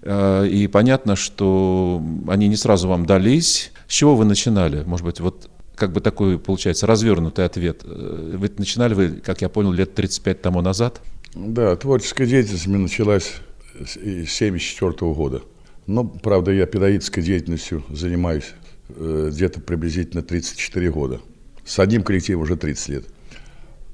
Э, 0.03 0.47
И 0.47 0.67
понятно, 0.67 1.17
что 1.17 1.76
они 2.29 2.49
не 2.49 2.57
сразу 2.57 2.89
вам 2.89 3.07
дались. 3.07 3.73
С 3.89 3.93
чего 3.93 4.17
вы 4.17 4.25
начинали? 4.25 4.83
Может 4.85 5.07
быть, 5.07 5.21
вот 5.21 5.49
как 5.75 5.93
бы 5.93 6.01
такой, 6.01 6.39
получается, 6.39 6.87
развернутый 6.87 7.45
ответ. 7.45 7.83
Э, 7.85 8.37
Вы 8.39 8.51
начинали 8.59 8.95
вы, 8.95 9.09
как 9.25 9.43
я 9.43 9.49
понял, 9.49 9.73
лет 9.73 9.95
35 9.95 10.41
тому 10.43 10.61
назад? 10.63 11.01
Да, 11.35 11.77
творческая 11.77 12.27
деятельность 12.27 12.67
у 12.67 12.71
меня 12.71 12.79
началась 12.81 13.35
с 13.75 13.97
1974 13.97 15.13
года. 15.13 15.43
Но, 15.87 16.05
правда, 16.05 16.51
я 16.51 16.67
педагогической 16.67 17.23
деятельностью 17.23 17.85
занимаюсь 17.91 18.53
э, 18.89 19.31
где-то 19.33 19.61
приблизительно 19.61 20.23
34 20.23 20.91
года. 20.91 21.21
С 21.65 21.79
одним 21.79 22.03
коллективом 22.03 22.43
уже 22.43 22.57
30 22.57 22.89
лет. 22.89 23.05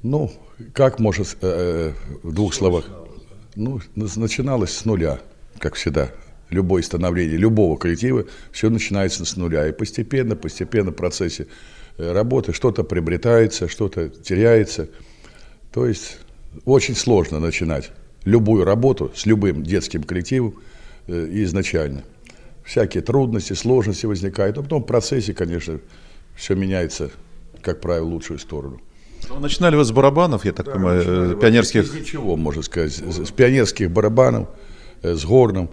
Ну, 0.02 0.30
как 0.72 0.98
можно 1.00 1.24
с- 1.24 1.36
э, 1.40 1.92
э, 1.92 1.92
в 2.22 2.32
двух 2.32 2.54
словах? 2.54 2.84
Ну, 3.56 3.80
на- 3.96 4.08
начиналось 4.16 4.70
с 4.72 4.84
нуля, 4.84 5.18
как 5.58 5.74
всегда. 5.74 6.10
Любое 6.52 6.82
становление 6.82 7.38
любого 7.38 7.76
коллектива, 7.76 8.26
все 8.52 8.68
начинается 8.68 9.24
с 9.24 9.36
нуля. 9.36 9.66
И 9.68 9.72
постепенно, 9.72 10.36
постепенно 10.36 10.90
в 10.90 10.94
процессе 10.94 11.46
э, 11.96 12.12
работы 12.12 12.52
что-то 12.52 12.84
приобретается, 12.84 13.68
что-то 13.68 14.10
теряется. 14.10 14.88
То 15.72 15.86
есть 15.86 16.18
очень 16.66 16.94
сложно 16.94 17.40
начинать 17.40 17.90
любую 18.24 18.64
работу 18.64 19.10
с 19.14 19.24
любым 19.24 19.62
детским 19.62 20.02
коллективом 20.02 20.54
э, 21.06 21.28
изначально. 21.42 22.04
Всякие 22.64 23.02
трудности, 23.02 23.54
сложности 23.54 24.06
возникают, 24.06 24.56
но 24.56 24.62
потом 24.62 24.82
в 24.82 24.86
процессе, 24.86 25.32
конечно, 25.32 25.80
все 26.36 26.54
меняется, 26.54 27.10
как 27.62 27.80
правило, 27.80 28.04
в 28.04 28.08
лучшую 28.08 28.38
сторону. 28.38 28.80
Ну, 29.28 29.40
Начинали 29.40 29.76
вы 29.76 29.84
с 29.84 29.90
барабанов, 29.90 30.44
я 30.44 30.52
так 30.52 30.66
понимаю, 30.70 31.32
э, 31.32 31.40
пионерских. 31.40 31.94
ничего, 31.94 32.36
можно 32.36 32.62
сказать, 32.62 32.92
с 32.92 33.26
с 33.26 33.30
пионерских 33.30 33.90
барабанов, 33.90 34.48
э, 35.02 35.14
с 35.14 35.24
горном. 35.24 35.70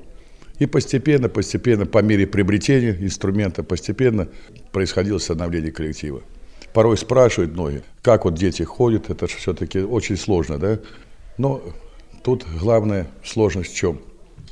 И 0.59 0.65
постепенно, 0.65 1.29
постепенно, 1.29 1.85
по 1.85 1.99
мере 1.99 2.27
приобретения 2.27 2.95
инструмента, 2.99 3.63
постепенно 3.63 4.27
происходило 4.71 5.17
становление 5.17 5.71
коллектива. 5.71 6.21
Порой 6.73 6.97
спрашивают 6.97 7.53
многие, 7.53 7.83
как 8.01 8.25
вот 8.25 8.35
дети 8.35 8.63
ходят, 8.63 9.09
это 9.09 9.27
же 9.27 9.37
все-таки 9.37 9.79
очень 9.79 10.17
сложно, 10.17 10.59
да? 10.59 10.79
Но 11.37 11.63
тут 12.23 12.45
главная 12.59 13.07
сложность 13.23 13.71
в 13.71 13.75
чем? 13.75 14.01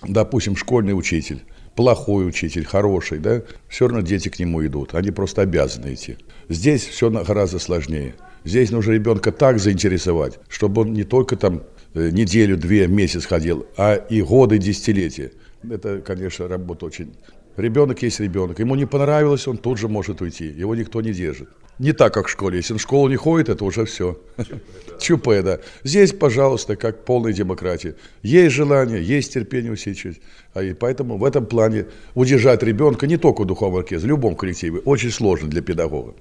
Допустим, 0.04 0.56
школьный 0.56 0.98
учитель, 0.98 1.44
плохой 1.76 2.28
учитель, 2.28 2.66
хороший, 2.66 3.20
да, 3.20 3.44
все 3.68 3.88
равно 3.88 4.02
дети 4.02 4.30
к 4.30 4.40
нему 4.40 4.66
идут, 4.66 4.96
они 4.96 5.12
просто 5.12 5.42
обязаны 5.42 5.94
идти. 5.94 6.18
Здесь 6.50 6.88
все 6.88 7.10
гораздо 7.10 7.60
сложнее. 7.60 8.16
Здесь 8.46 8.72
нужно 8.72 8.94
ребенка 8.94 9.32
так 9.32 9.60
заинтересовать, 9.60 10.40
чтобы 10.48 10.84
он 10.84 10.94
не 10.94 11.04
только 11.04 11.36
там 11.36 11.64
э, 11.94 12.10
неделю, 12.12 12.58
две, 12.58 12.88
месяц 12.88 13.26
ходил, 13.26 13.68
а 13.76 13.96
и 13.96 14.22
годы, 14.22 14.58
десятилетия. 14.58 15.32
Это, 15.64 16.00
конечно, 16.00 16.48
работа 16.48 16.86
очень... 16.86 17.14
Ребенок 17.58 18.04
есть 18.04 18.20
ребенок. 18.20 18.60
Ему 18.60 18.76
не 18.76 18.86
понравилось, 18.86 19.48
он 19.48 19.58
тут 19.58 19.80
же 19.80 19.88
может 19.88 20.22
уйти. 20.22 20.46
Его 20.46 20.76
никто 20.76 21.02
не 21.02 21.12
держит. 21.12 21.50
Не 21.80 21.92
так, 21.92 22.14
как 22.14 22.28
в 22.28 22.30
школе. 22.30 22.58
Если 22.58 22.74
он 22.74 22.80
в 22.80 22.82
школу 22.82 23.08
не 23.10 23.16
ходит, 23.16 23.50
это 23.50 23.66
уже 23.66 23.86
все. 23.86 24.20
ЧП, 25.00 25.28
да. 25.44 25.60
Здесь, 25.84 26.14
пожалуйста, 26.14 26.76
как 26.76 27.04
полная 27.04 27.34
демократия. 27.34 27.96
Есть 28.22 28.56
желание, 28.56 29.04
есть 29.04 29.34
терпение 29.34 29.72
усидчивость. 29.72 30.22
А 30.54 30.62
и 30.62 30.74
поэтому 30.74 31.18
в 31.18 31.24
этом 31.24 31.48
плане 31.48 31.86
удержать 32.14 32.62
ребенка 32.62 33.08
не 33.08 33.18
только 33.18 33.42
в 33.42 33.46
духовном 33.46 33.80
оркестре, 33.80 34.08
в 34.08 34.10
любом 34.10 34.36
коллективе, 34.36 34.80
очень 34.80 35.12
сложно 35.12 35.50
для 35.50 35.62
педагога. 35.62 36.14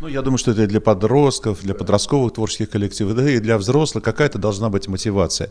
Ну, 0.00 0.08
я 0.08 0.22
думаю, 0.22 0.38
что 0.38 0.52
это 0.52 0.66
для 0.66 0.80
подростков, 0.80 1.60
для 1.60 1.74
подростковых 1.74 2.32
творческих 2.32 2.70
коллективов, 2.70 3.16
да 3.16 3.30
и 3.30 3.38
для 3.38 3.58
взрослых 3.58 4.02
какая-то 4.02 4.38
должна 4.38 4.70
быть 4.70 4.88
мотивация. 4.88 5.50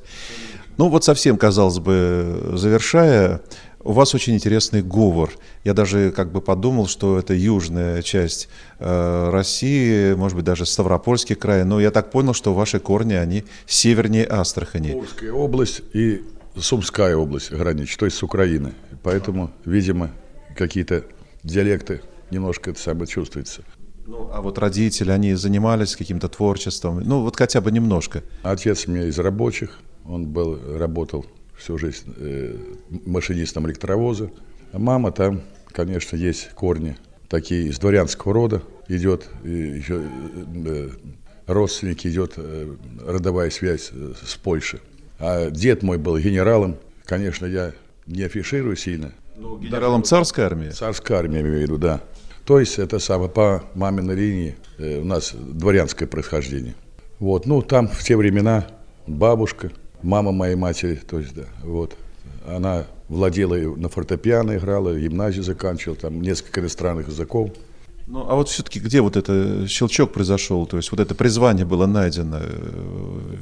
Ну, 0.80 0.88
вот 0.88 1.04
совсем, 1.04 1.36
казалось 1.36 1.80
бы, 1.80 2.54
завершая, 2.54 3.42
у 3.82 3.92
вас 3.92 4.16
очень 4.16 4.36
интересный 4.36 4.82
говор. 4.82 5.30
Я 5.66 5.74
даже 5.74 6.10
как 6.12 6.32
бы 6.32 6.40
подумал, 6.40 6.88
что 6.88 7.20
это 7.20 7.34
южная 7.34 8.02
часть 8.02 8.48
э, 8.80 9.30
России, 9.30 10.14
может 10.14 10.38
быть, 10.38 10.46
даже 10.46 10.66
Ставропольский 10.66 11.36
край. 11.36 11.66
Но 11.66 11.82
я 11.82 11.92
так 11.92 12.12
понял, 12.12 12.34
что 12.34 12.54
ваши 12.54 12.80
корни, 12.80 13.16
они 13.16 13.44
севернее 13.66 14.26
Астрахани. 14.26 14.94
Курская 14.94 15.34
область 15.34 15.82
и 15.92 16.22
Сумская 16.56 17.18
область 17.18 17.52
граничит, 17.52 18.00
то 18.00 18.06
есть 18.06 18.16
с 18.16 18.24
Украиной. 18.24 18.72
Поэтому, 19.04 19.52
видимо, 19.66 20.12
какие-то 20.56 21.04
диалекты 21.44 22.04
немножко 22.32 22.72
это 22.72 22.80
самое 22.80 23.06
чувствуется. 23.06 23.64
Ну, 24.08 24.30
а 24.32 24.42
вот 24.42 24.58
родители, 24.58 25.12
они 25.12 25.34
занимались 25.34 25.98
каким-то 25.98 26.30
творчеством, 26.30 27.02
ну, 27.02 27.22
вот 27.22 27.36
хотя 27.36 27.60
бы 27.60 27.70
немножко. 27.70 28.24
Отец 28.44 28.88
у 28.88 28.92
меня 28.92 29.08
из 29.08 29.20
рабочих, 29.20 29.78
он 30.10 30.26
был, 30.26 30.60
работал 30.78 31.26
всю 31.56 31.78
жизнь 31.78 32.14
э, 32.18 32.56
машинистом 33.06 33.68
электровоза. 33.68 34.32
А 34.72 34.80
мама 34.80 35.12
там, 35.12 35.42
конечно, 35.72 36.16
есть 36.16 36.50
корни 36.56 36.98
такие 37.28 37.68
из 37.68 37.78
дворянского 37.80 38.34
рода, 38.34 38.64
идет 38.88 39.30
и 39.44 39.50
еще 39.50 40.02
э, 40.66 40.90
родственники, 41.46 42.08
идет 42.08 42.34
э, 42.38 42.76
родовая 43.06 43.52
связь 43.52 43.92
э, 43.94 44.14
с 44.26 44.36
Польшей. 44.36 44.80
А 45.20 45.52
дед 45.52 45.84
мой 45.84 45.98
был 45.98 46.18
генералом, 46.18 46.78
конечно, 47.06 47.46
я 47.46 47.74
не 48.08 48.24
афиширую 48.24 48.76
сильно, 48.76 49.12
Ну, 49.38 49.60
генералом 49.60 50.04
царской 50.04 50.44
армии? 50.46 50.70
Царской 50.70 51.18
армии, 51.18 51.42
имею 51.42 51.60
в 51.60 51.62
виду, 51.62 51.78
да. 51.78 52.02
То 52.46 52.60
есть 52.60 52.80
это 52.80 52.98
самое 52.98 53.30
по 53.30 53.64
маминой 53.76 54.16
линии 54.16 54.56
э, 54.80 55.00
у 55.00 55.06
нас 55.06 55.34
дворянское 55.36 56.08
происхождение. 56.08 56.74
Вот, 57.20 57.46
ну 57.46 57.62
там 57.62 57.88
в 57.88 58.02
те 58.04 58.16
времена 58.16 58.66
бабушка, 59.06 59.72
мама 60.04 60.32
моей 60.32 60.56
матери, 60.56 60.96
то 60.96 61.20
есть 61.20 61.34
да, 61.34 61.46
вот, 61.64 61.96
она 62.48 62.86
владела 63.08 63.56
на 63.76 63.90
фортепиано 63.90 64.58
играла, 64.58 64.98
гимназию 64.98 65.44
заканчивала, 65.44 65.98
там 65.98 66.22
несколько 66.22 66.62
иностранных 66.62 67.08
языков. 67.08 67.52
Ну, 68.08 68.26
а 68.28 68.34
вот 68.34 68.50
все-таки 68.50 68.80
где 68.80 69.02
вот 69.02 69.16
это 69.18 69.68
щелчок 69.68 70.12
произошел? 70.12 70.66
То 70.66 70.78
есть 70.78 70.90
вот 70.90 71.00
это 71.00 71.14
призвание 71.14 71.64
было 71.64 71.86
найдено? 71.86 72.40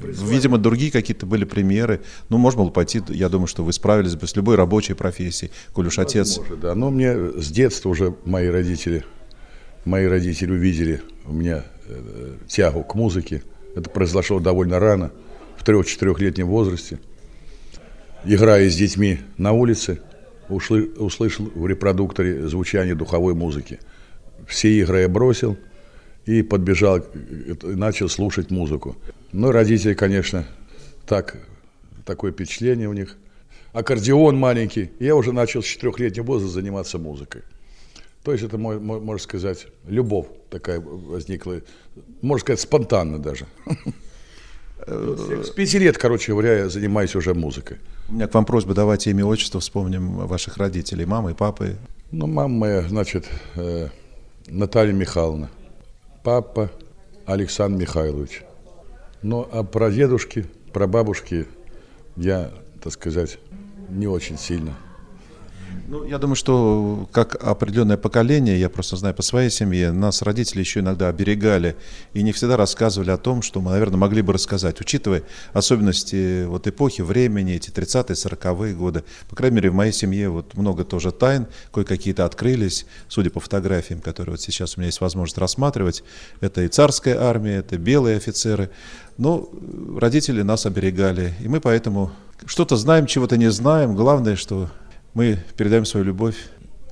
Призвание. 0.01 0.35
Видимо, 0.35 0.57
другие 0.57 0.91
какие-то 0.91 1.25
были 1.25 1.45
примеры. 1.45 2.01
Ну, 2.27 2.37
можно 2.37 2.63
было 2.63 2.69
пойти, 2.69 3.01
я 3.07 3.29
думаю, 3.29 3.47
что 3.47 3.63
вы 3.63 3.71
справились 3.71 4.15
бы 4.15 4.27
с 4.27 4.35
любой 4.35 4.57
рабочей 4.57 4.93
профессией, 4.93 5.53
коль 5.71 5.87
уж 5.87 5.99
отец... 5.99 6.37
Может, 6.37 6.59
да. 6.59 6.75
Но 6.75 6.89
мне 6.89 7.15
с 7.15 7.49
детства 7.49 7.87
уже 7.87 8.13
мои 8.25 8.47
родители, 8.49 9.05
мои 9.85 10.05
родители 10.05 10.51
увидели 10.51 11.01
у 11.25 11.31
меня 11.31 11.63
э, 11.87 12.35
тягу 12.47 12.83
к 12.83 12.93
музыке. 12.93 13.43
Это 13.73 13.89
произошло 13.89 14.41
довольно 14.41 14.79
рано, 14.79 15.11
в 15.57 15.63
трех-четырехлетнем 15.63 16.47
возрасте. 16.47 16.99
Играя 18.25 18.69
с 18.69 18.75
детьми 18.75 19.19
на 19.37 19.51
улице, 19.51 19.99
услышал 20.49 21.51
в 21.53 21.67
репродукторе 21.67 22.47
звучание 22.47 22.95
духовой 22.95 23.33
музыки– 23.33 23.79
все 24.47 24.69
игры 24.79 25.01
я 25.01 25.09
бросил 25.09 25.57
и 26.25 26.41
подбежал, 26.41 26.99
и 26.99 27.55
начал 27.63 28.09
слушать 28.09 28.49
музыку. 28.49 28.95
Ну, 29.31 29.51
родители, 29.51 29.93
конечно, 29.93 30.45
так, 31.05 31.37
такое 32.05 32.31
впечатление 32.31 32.87
у 32.87 32.93
них. 32.93 33.17
Аккордеон 33.73 34.37
маленький. 34.37 34.91
Я 34.99 35.15
уже 35.15 35.33
начал 35.33 35.61
с 35.61 35.65
четырехлетнего 35.65 36.25
возраста 36.25 36.55
заниматься 36.55 36.97
музыкой. 36.97 37.41
То 38.23 38.31
есть 38.31 38.43
это, 38.43 38.57
можно 38.57 39.17
сказать, 39.19 39.67
любовь 39.87 40.27
такая 40.49 40.79
возникла, 40.79 41.61
можно 42.21 42.41
сказать, 42.41 42.59
спонтанно 42.59 43.19
даже. 43.19 43.45
С 44.87 45.49
пяти 45.49 45.79
лет, 45.79 45.97
короче 45.97 46.31
говоря, 46.31 46.59
я 46.59 46.69
занимаюсь 46.69 47.13
уже 47.15 47.33
музыкой. 47.33 47.77
У 48.07 48.13
меня 48.13 48.27
к 48.27 48.33
вам 48.33 48.45
просьба, 48.45 48.73
давайте 48.73 49.11
имя, 49.11 49.25
отчество, 49.25 49.59
вспомним 49.59 50.25
ваших 50.27 50.57
родителей, 50.57 51.05
мамы 51.05 51.31
и 51.31 51.33
папы. 51.33 51.75
Ну, 52.11 52.25
мама 52.25 52.55
моя, 52.55 52.81
значит, 52.83 53.27
э, 53.55 53.89
Наталья 54.47 54.93
Михайловна, 54.93 55.49
папа 56.23 56.71
Александр 57.25 57.81
Михайлович. 57.81 58.43
Ну, 59.21 59.45
а 59.51 59.63
про 59.63 59.91
дедушки, 59.91 60.45
про 60.71 60.87
бабушки 60.87 61.47
я, 62.15 62.51
так 62.81 62.93
сказать, 62.93 63.39
не 63.89 64.07
очень 64.07 64.37
сильно– 64.37 64.73
ну, 65.87 66.03
я 66.03 66.17
думаю, 66.17 66.35
что 66.35 67.07
как 67.13 67.35
определенное 67.41 67.95
поколение, 67.95 68.59
я 68.59 68.69
просто 68.69 68.97
знаю 68.97 69.15
по 69.15 69.21
своей 69.21 69.49
семье, 69.49 69.91
нас 69.91 70.21
родители 70.21 70.59
еще 70.59 70.81
иногда 70.81 71.07
оберегали 71.07 71.77
и 72.13 72.23
не 72.23 72.33
всегда 72.33 72.57
рассказывали 72.57 73.11
о 73.11 73.17
том, 73.17 73.41
что 73.41 73.61
мы, 73.61 73.71
наверное, 73.71 73.97
могли 73.97 74.21
бы 74.21 74.33
рассказать, 74.33 74.81
учитывая 74.81 75.23
особенности 75.53 76.43
вот 76.45 76.67
эпохи, 76.67 77.01
времени, 77.01 77.53
эти 77.53 77.69
30-е, 77.69 78.15
40-е 78.15 78.73
годы. 78.75 79.03
По 79.29 79.35
крайней 79.37 79.55
мере, 79.55 79.69
в 79.69 79.75
моей 79.75 79.93
семье 79.93 80.29
вот 80.29 80.55
много 80.55 80.83
тоже 80.83 81.11
тайн, 81.13 81.47
кое-какие-то 81.73 82.25
открылись, 82.25 82.85
судя 83.07 83.29
по 83.29 83.39
фотографиям, 83.39 84.01
которые 84.01 84.33
вот 84.33 84.41
сейчас 84.41 84.75
у 84.75 84.81
меня 84.81 84.87
есть 84.87 84.99
возможность 84.99 85.37
рассматривать. 85.37 86.03
Это 86.41 86.63
и 86.63 86.67
царская 86.67 87.17
армия, 87.17 87.57
это 87.57 87.77
белые 87.77 88.17
офицеры. 88.17 88.71
Но 89.17 89.49
родители 89.97 90.41
нас 90.41 90.65
оберегали, 90.65 91.33
и 91.39 91.47
мы 91.47 91.61
поэтому 91.61 92.11
что-то 92.45 92.75
знаем, 92.75 93.05
чего-то 93.05 93.37
не 93.37 93.49
знаем. 93.49 93.95
Главное, 93.95 94.35
что 94.35 94.69
мы 95.17 95.39
передаем 95.57 95.83
свою 95.83 96.05
любовь 96.05 96.35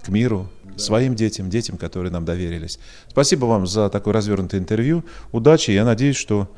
к 0.03 0.09
миру, 0.09 0.49
своим 0.77 1.13
детям, 1.13 1.51
детям, 1.51 1.77
которые 1.77 2.11
нам 2.11 2.25
доверились. 2.25 2.79
Спасибо 3.07 3.45
вам 3.45 3.67
за 3.67 3.87
такое 3.89 4.15
развернутое 4.15 4.59
интервью. 4.59 5.03
Удачи. 5.31 5.69
Я 5.69 5.85
надеюсь, 5.85 6.15
что 6.15 6.49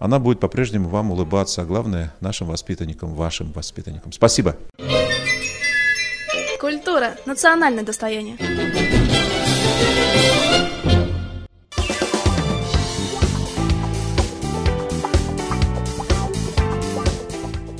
она 0.00 0.18
будет 0.18 0.40
по-прежнему 0.40 0.88
вам 0.88 1.12
улыбаться, 1.12 1.62
а 1.62 1.64
главное, 1.64 2.12
нашим 2.18 2.48
воспитанникам, 2.48 3.14
вашим 3.14 3.52
воспитанникам. 3.52 4.10
Спасибо. 4.10 4.56
Культура– 6.58 7.14
национальное 7.26 7.84
достояние. 7.84 8.36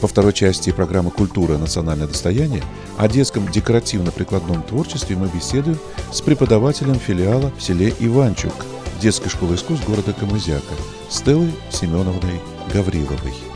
Во 0.03 0.09
второй 0.09 0.33
части 0.33 0.73
программы 0.73 1.13
«Культура. 1.13 1.57
Национальное 1.59 2.09
достояние» 2.09 2.61
о 2.99 3.07
детском 3.07 3.47
декоративно-прикладном 3.47 4.65
творчестве 4.65 5.15
мы 5.15 5.29
беседуем 5.29 5.79
с 6.11 6.21
преподавателем 6.21 6.97
филиала 6.97 7.53
в 7.57 7.63
селе 7.63 7.95
Иванчук 8.01 8.53
детской 9.01 9.29
школы 9.29 9.55
искусств 9.55 9.87
города 9.89 10.13
Камызяка 10.13 10.75
Стеллой 11.09 11.55
Семеновной 11.71 12.41
Гавриловой. 12.75 13.52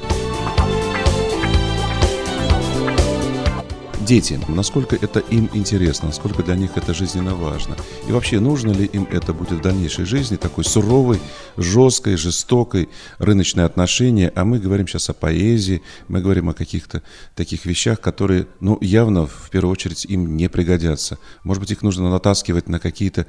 Дети, 4.07 4.41
насколько 4.49 4.97
это 4.97 5.19
им 5.19 5.51
интересно, 5.53 6.07
насколько 6.09 6.43
для 6.43 6.55
них 6.55 6.77
это 6.77 6.95
жизненно 6.95 7.35
важно. 7.35 7.77
И 8.09 8.13
вообще, 8.13 8.39
нужно 8.39 8.71
ли 8.71 8.87
им 8.87 9.09
это 9.11 9.35
будет 9.35 9.59
в 9.59 9.61
дальнейшей 9.61 10.05
жизни, 10.05 10.37
такой 10.37 10.65
суровой, 10.65 11.21
жесткой, 11.57 12.17
жестокой 12.17 12.89
рыночной 13.19 13.65
отношения. 13.65 14.33
А 14.35 14.45
мы 14.45 14.61
говорим 14.61 14.87
сейчас 14.87 15.11
о 15.11 15.13
поэзии, 15.13 15.83
мы 16.07 16.21
говорим 16.21 16.49
о 16.49 16.55
каких-то 16.55 17.03
таких 17.35 17.67
вещах, 17.67 18.01
которые, 18.01 18.47
ну, 18.61 18.79
явно, 18.81 19.27
в 19.27 19.51
первую 19.51 19.73
очередь, 19.73 20.05
им 20.05 20.37
не 20.37 20.49
пригодятся. 20.49 21.19
Может 21.43 21.61
быть, 21.61 21.73
их 21.73 21.83
нужно 21.83 22.09
натаскивать 22.09 22.69
на 22.69 22.79
какие-то 22.79 23.27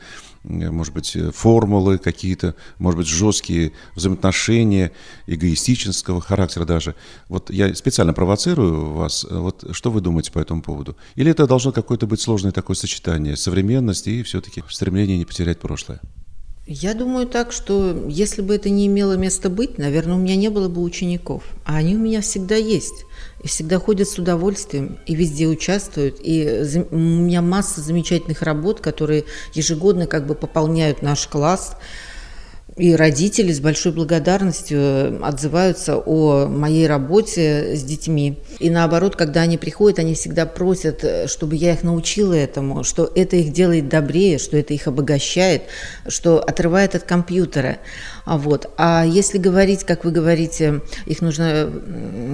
Э, 0.48 0.72
может 0.72 0.94
быть, 0.94 1.16
э, 1.16 1.32
формулы 1.32 1.98
какие-то, 1.98 2.56
может 2.80 2.98
быть, 3.00 3.08
жесткие 3.08 3.74
взаимоотношения 3.96 4.92
эгоистического 5.28 6.22
характера 6.22 6.66
даже. 6.66 6.96
Вот 7.30 7.50
я 7.50 7.74
специально 7.76 8.14
провоцирую 8.14 8.94
вас. 8.94 9.26
Вот 9.30 9.66
что 9.72 9.92
вы 9.92 10.02
думаете 10.02 10.32
по 10.32 10.40
этому 10.40 10.62
поводу? 10.68 10.96
Или 11.16 11.32
это 11.32 11.48
должно 11.48 11.72
какое-то 11.72 12.06
быть 12.06 12.22
сложное 12.22 12.52
такое 12.52 12.76
сочетание 12.76 13.36
современности 13.38 14.10
и 14.10 14.24
все-таки 14.24 14.64
стремление 14.70 15.18
не 15.18 15.26
потерять 15.26 15.60
прошлое? 15.60 16.00
Я 16.70 16.94
думаю 16.94 17.28
так, 17.28 17.54
что 17.54 18.06
если 18.10 18.42
бы 18.42 18.54
это 18.54 18.70
не 18.70 18.88
имело 18.88 19.14
места 19.14 19.50
быть, 19.50 19.78
наверное, 19.78 20.16
у 20.16 20.20
меня 20.20 20.36
не 20.36 20.50
было 20.50 20.68
бы 20.68 20.82
учеников. 20.82 21.44
А 21.64 21.78
они 21.78 21.96
у 21.96 22.00
меня 22.00 22.20
всегда 22.20 22.58
есть. 22.58 23.06
И 23.42 23.48
всегда 23.48 23.80
ходят 23.80 24.10
с 24.10 24.20
удовольствием 24.20 24.98
и 25.06 25.16
везде 25.16 25.48
участвуют. 25.48 26.18
И 26.22 26.66
у 26.92 26.98
меня 26.98 27.42
масса 27.42 27.80
замечательных 27.80 28.42
работ, 28.42 28.82
которые 28.82 29.24
ежегодно 29.54 30.08
как 30.08 30.28
бы 30.28 30.36
пополняют 30.36 31.02
наш 31.02 31.28
класс 31.28 31.78
и 32.78 32.96
родители 32.96 33.52
с 33.52 33.60
большой 33.60 33.92
благодарностью 33.92 35.26
отзываются 35.26 35.98
о 35.98 36.48
моей 36.48 36.88
работе 36.88 37.76
с 37.76 37.84
детьми. 37.84 38.38
И 38.60 38.70
наоборот, 38.70 39.16
когда 39.16 39.42
они 39.42 39.58
приходят, 39.58 40.00
они 40.00 40.14
всегда 40.14 40.46
просят, 40.46 41.04
чтобы 41.28 41.56
я 41.56 41.74
их 41.74 41.84
научила 41.84 42.34
этому, 42.34 42.84
что 42.84 43.12
это 43.16 43.36
их 43.36 43.52
делает 43.52 43.90
добрее, 43.90 44.38
что 44.38 44.58
это 44.58 44.74
их 44.74 44.88
обогащает, 44.88 45.64
что 46.08 46.40
отрывает 46.40 46.96
от 46.96 47.04
компьютера. 47.04 47.78
А, 48.26 48.38
вот. 48.38 48.70
а 48.78 49.06
если 49.06 49.38
говорить, 49.38 49.84
как 49.84 50.04
вы 50.06 50.12
говорите, 50.12 50.82
их 51.06 51.22
нужно, 51.22 51.72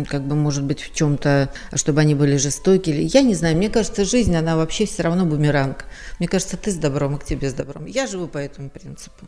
как 0.10 0.24
бы, 0.24 0.36
может 0.36 0.64
быть, 0.64 0.82
в 0.82 0.94
чем-то, 0.94 1.50
чтобы 1.76 2.02
они 2.02 2.16
были 2.16 2.38
жестокие, 2.38 3.04
я 3.04 3.22
не 3.22 3.36
знаю, 3.36 3.56
мне 3.56 3.70
кажется, 3.70 4.04
жизнь, 4.04 4.36
она 4.36 4.58
вообще 4.58 4.86
все 4.86 5.04
равно 5.04 5.26
бумеранг. 5.26 5.86
Мне 6.20 6.28
кажется, 6.28 6.58
ты 6.58 6.72
с 6.72 6.76
добром, 6.76 7.16
а 7.16 7.20
к 7.20 7.26
тебе 7.26 7.50
с 7.50 7.54
добром. 7.54 7.86
Я 7.86 8.08
живу 8.08 8.28
по 8.28 8.40
этому 8.40 8.70
принципу. 8.70 9.28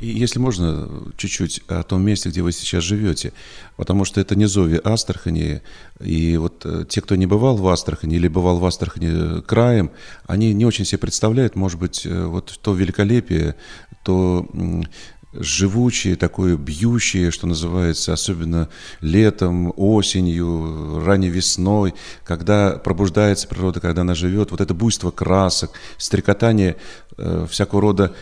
И 0.00 0.08
если 0.08 0.38
можно, 0.38 0.88
чуть-чуть 1.16 1.62
о 1.68 1.82
том 1.82 2.02
месте, 2.02 2.30
где 2.30 2.40
вы 2.40 2.52
сейчас 2.52 2.82
живете, 2.82 3.32
потому 3.76 4.04
что 4.04 4.20
это 4.20 4.34
не 4.34 4.46
Зови 4.46 4.80
Астрахани, 4.82 5.60
и 6.00 6.38
вот 6.38 6.62
э, 6.64 6.84
те, 6.88 7.02
кто 7.02 7.16
не 7.16 7.26
бывал 7.26 7.56
в 7.56 7.68
Астрахани 7.68 8.16
или 8.16 8.26
бывал 8.26 8.58
в 8.58 8.64
Астрахани 8.64 9.42
краем, 9.42 9.90
они 10.26 10.54
не 10.54 10.64
очень 10.64 10.86
себе 10.86 10.98
представляют, 10.98 11.54
может 11.54 11.78
быть, 11.78 12.06
э, 12.06 12.24
вот 12.24 12.58
то 12.62 12.72
великолепие, 12.72 13.56
то 14.02 14.48
живучее, 15.32 16.16
такое 16.16 16.56
бьющее, 16.56 17.30
что 17.30 17.46
называется, 17.46 18.12
особенно 18.12 18.68
летом, 19.00 19.72
осенью, 19.76 21.04
ранней 21.04 21.28
весной, 21.28 21.94
когда 22.24 22.72
пробуждается 22.72 23.46
природа, 23.46 23.80
когда 23.80 24.02
она 24.02 24.14
живет, 24.14 24.50
вот 24.50 24.60
это 24.60 24.74
буйство 24.74 25.10
красок, 25.10 25.70
стрекотание 25.98 26.76
э, 27.16 27.46
всякого 27.48 27.80
рода 27.80 28.14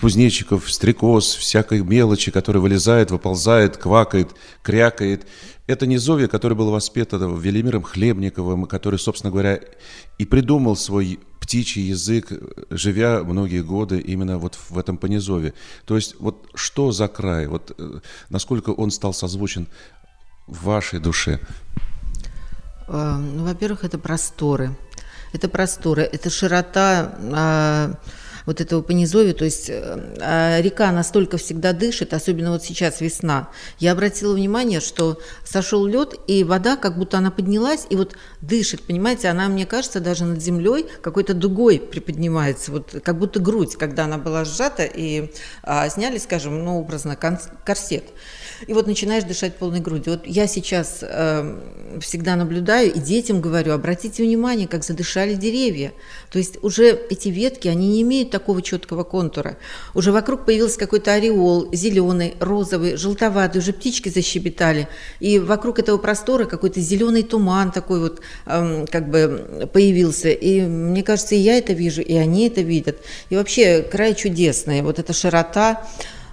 кузнечиков, 0.00 0.70
стрекоз, 0.72 1.34
всякой 1.34 1.82
мелочи, 1.82 2.30
которая 2.30 2.62
вылезает, 2.62 3.10
выползает, 3.10 3.76
квакает, 3.76 4.30
крякает. 4.62 5.26
Это 5.66 5.86
не 5.86 5.98
Зовья, 5.98 6.28
который 6.28 6.56
был 6.56 6.70
воспитан 6.70 7.38
Велимиром 7.38 7.82
Хлебниковым, 7.82 8.64
который, 8.66 8.98
собственно 8.98 9.32
говоря, 9.32 9.60
и 10.16 10.24
придумал 10.24 10.76
свой 10.76 11.18
птичий 11.46 11.82
язык, 11.82 12.32
живя 12.70 13.22
многие 13.22 13.62
годы 13.62 14.00
именно 14.00 14.36
вот 14.38 14.58
в 14.68 14.76
этом 14.78 14.98
понизове. 14.98 15.54
То 15.84 15.94
есть 15.94 16.16
вот 16.18 16.48
что 16.54 16.90
за 16.90 17.06
край, 17.06 17.46
вот 17.46 17.72
э, 17.78 18.00
насколько 18.30 18.70
он 18.70 18.90
стал 18.90 19.14
созвучен 19.14 19.68
вашей 20.48 20.98
душе? 20.98 21.38
Э, 22.88 23.16
ну, 23.16 23.44
во-первых, 23.44 23.84
это 23.84 23.96
просторы. 23.98 24.76
это 25.32 25.48
простора, 25.48 26.00
это 26.00 26.30
широта 26.30 27.14
а, 27.32 27.92
вот 28.46 28.60
этого 28.60 28.80
понизовья, 28.80 29.34
то 29.34 29.44
есть 29.44 29.68
э, 29.68 30.60
река 30.62 30.90
настолько 30.92 31.36
всегда 31.36 31.72
дышит, 31.72 32.14
особенно 32.14 32.52
вот 32.52 32.64
сейчас 32.64 33.00
весна. 33.00 33.48
Я 33.78 33.92
обратила 33.92 34.34
внимание, 34.34 34.80
что 34.80 35.18
сошел 35.44 35.84
лед, 35.84 36.14
и 36.28 36.44
вода 36.44 36.76
как 36.76 36.96
будто 36.96 37.18
она 37.18 37.30
поднялась 37.30 37.86
и 37.90 37.96
вот 37.96 38.16
дышит, 38.40 38.82
понимаете, 38.82 39.28
она, 39.28 39.48
мне 39.48 39.66
кажется, 39.66 40.00
даже 40.00 40.24
над 40.24 40.40
землей 40.40 40.86
какой-то 41.02 41.34
дугой 41.34 41.80
приподнимается, 41.80 42.70
вот 42.70 42.94
как 43.02 43.18
будто 43.18 43.40
грудь, 43.40 43.76
когда 43.76 44.04
она 44.04 44.16
была 44.16 44.44
сжата 44.44 44.84
и 44.84 45.32
а, 45.62 45.88
сняли, 45.88 46.18
скажем, 46.18 46.64
ну, 46.64 46.78
образно, 46.78 47.16
корсет. 47.16 48.04
И 48.66 48.72
вот 48.72 48.86
начинаешь 48.86 49.24
дышать 49.24 49.56
полной 49.56 49.80
грудью. 49.80 50.14
Вот 50.14 50.26
я 50.26 50.46
сейчас 50.46 51.00
э, 51.02 51.98
всегда 52.00 52.36
наблюдаю 52.36 52.92
и 52.92 52.98
детям 52.98 53.40
говорю, 53.40 53.72
обратите 53.72 54.22
внимание, 54.22 54.66
как 54.66 54.82
задышали 54.82 55.34
деревья. 55.34 55.92
То 56.30 56.38
есть 56.38 56.62
уже 56.62 56.98
эти 57.10 57.28
ветки, 57.28 57.68
они 57.68 57.88
не 57.88 58.02
имеют 58.02 58.30
такого 58.38 58.60
четкого 58.60 59.02
контура. 59.02 59.56
Уже 59.94 60.12
вокруг 60.12 60.44
появился 60.44 60.78
какой-то 60.78 61.12
ореол, 61.12 61.68
зеленый, 61.72 62.34
розовый, 62.38 62.96
желтоватый, 62.96 63.60
уже 63.60 63.72
птички 63.72 64.10
защебетали. 64.10 64.88
И 65.20 65.38
вокруг 65.38 65.78
этого 65.78 65.96
простора 65.96 66.44
какой-то 66.44 66.80
зеленый 66.80 67.22
туман 67.22 67.72
такой 67.72 68.00
вот 68.00 68.20
э, 68.44 68.84
как 68.90 69.08
бы 69.08 69.68
появился. 69.72 70.28
И 70.28 70.60
мне 70.60 71.02
кажется, 71.02 71.34
и 71.34 71.38
я 71.38 71.56
это 71.56 71.72
вижу, 71.72 72.02
и 72.02 72.14
они 72.14 72.48
это 72.48 72.60
видят. 72.60 72.96
И 73.30 73.36
вообще 73.36 73.82
край 73.82 74.14
чудесный. 74.14 74.82
Вот 74.82 74.98
эта 74.98 75.12
широта, 75.14 75.86